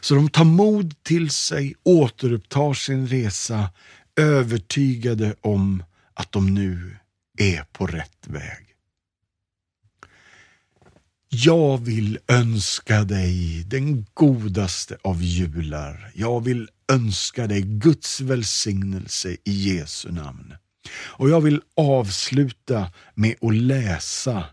Så 0.00 0.14
de 0.14 0.30
tar 0.30 0.44
mod 0.44 1.02
till 1.02 1.30
sig, 1.30 1.74
återupptar 1.82 2.74
sin 2.74 3.06
resa, 3.06 3.70
övertygade 4.16 5.34
om 5.40 5.82
att 6.14 6.32
de 6.32 6.54
nu 6.54 6.96
är 7.38 7.62
på 7.62 7.86
rätt 7.86 8.26
väg. 8.26 8.67
Jag 11.30 11.78
vill 11.78 12.18
önska 12.28 13.04
dig 13.04 13.64
den 13.66 14.06
godaste 14.14 14.96
av 15.02 15.22
jular. 15.22 16.10
Jag 16.14 16.44
vill 16.44 16.68
önska 16.92 17.46
dig 17.46 17.62
Guds 17.62 18.20
välsignelse 18.20 19.36
i 19.44 19.52
Jesu 19.52 20.12
namn. 20.12 20.54
Och 20.90 21.30
jag 21.30 21.40
vill 21.40 21.60
avsluta 21.76 22.92
med 23.14 23.34
att 23.40 23.54
läsa 23.54 24.44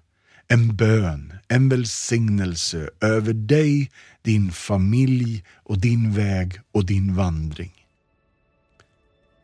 en 0.48 0.76
bön, 0.76 1.34
en 1.48 1.70
välsignelse 1.70 2.90
över 3.02 3.34
dig, 3.34 3.92
din 4.22 4.52
familj 4.52 5.44
och 5.64 5.78
din 5.78 6.14
väg 6.14 6.60
och 6.72 6.86
din 6.86 7.16
vandring. 7.16 7.74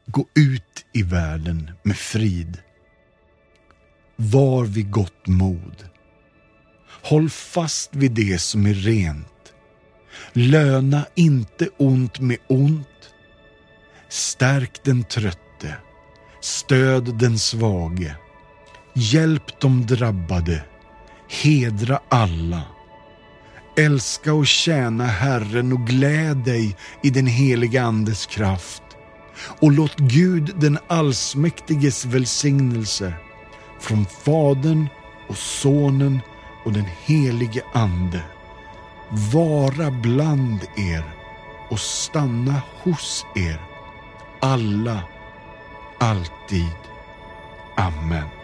Gå 0.05 0.25
ut 0.35 0.85
i 0.93 1.03
världen 1.03 1.71
med 1.83 1.97
frid. 1.97 2.57
Var 4.15 4.65
vid 4.65 4.91
gott 4.91 5.27
mod. 5.27 5.90
Håll 7.03 7.29
fast 7.29 7.95
vid 7.95 8.11
det 8.11 8.41
som 8.41 8.65
är 8.65 8.73
rent. 8.73 9.27
Löna 10.33 11.05
inte 11.15 11.69
ont 11.77 12.19
med 12.19 12.37
ont. 12.47 12.87
Stärk 14.09 14.83
den 14.83 15.03
trötte. 15.03 15.75
Stöd 16.41 17.17
den 17.17 17.39
svage. 17.39 18.15
Hjälp 18.93 19.61
de 19.61 19.85
drabbade. 19.85 20.63
Hedra 21.29 21.99
alla. 22.09 22.61
Älska 23.77 24.33
och 24.33 24.47
tjäna 24.47 25.05
Herren 25.05 25.73
och 25.73 25.87
gläd 25.87 26.37
dig 26.37 26.77
i 27.03 27.09
den 27.09 27.27
heliga 27.27 27.83
Andes 27.83 28.25
kraft. 28.25 28.83
Och 29.59 29.71
låt 29.71 29.97
Gud 29.97 30.51
den 30.55 30.77
allsmäktiges 30.87 32.05
välsignelse 32.05 33.13
från 33.79 34.05
Fadern 34.05 34.87
och 35.29 35.37
Sonen 35.37 36.19
och 36.63 36.73
den 36.73 36.85
helige 37.05 37.63
Ande 37.73 38.23
vara 39.33 39.91
bland 39.91 40.67
er 40.75 41.03
och 41.69 41.79
stanna 41.79 42.61
hos 42.83 43.25
er 43.35 43.59
alla, 44.41 45.03
alltid. 45.99 46.77
Amen. 47.75 48.40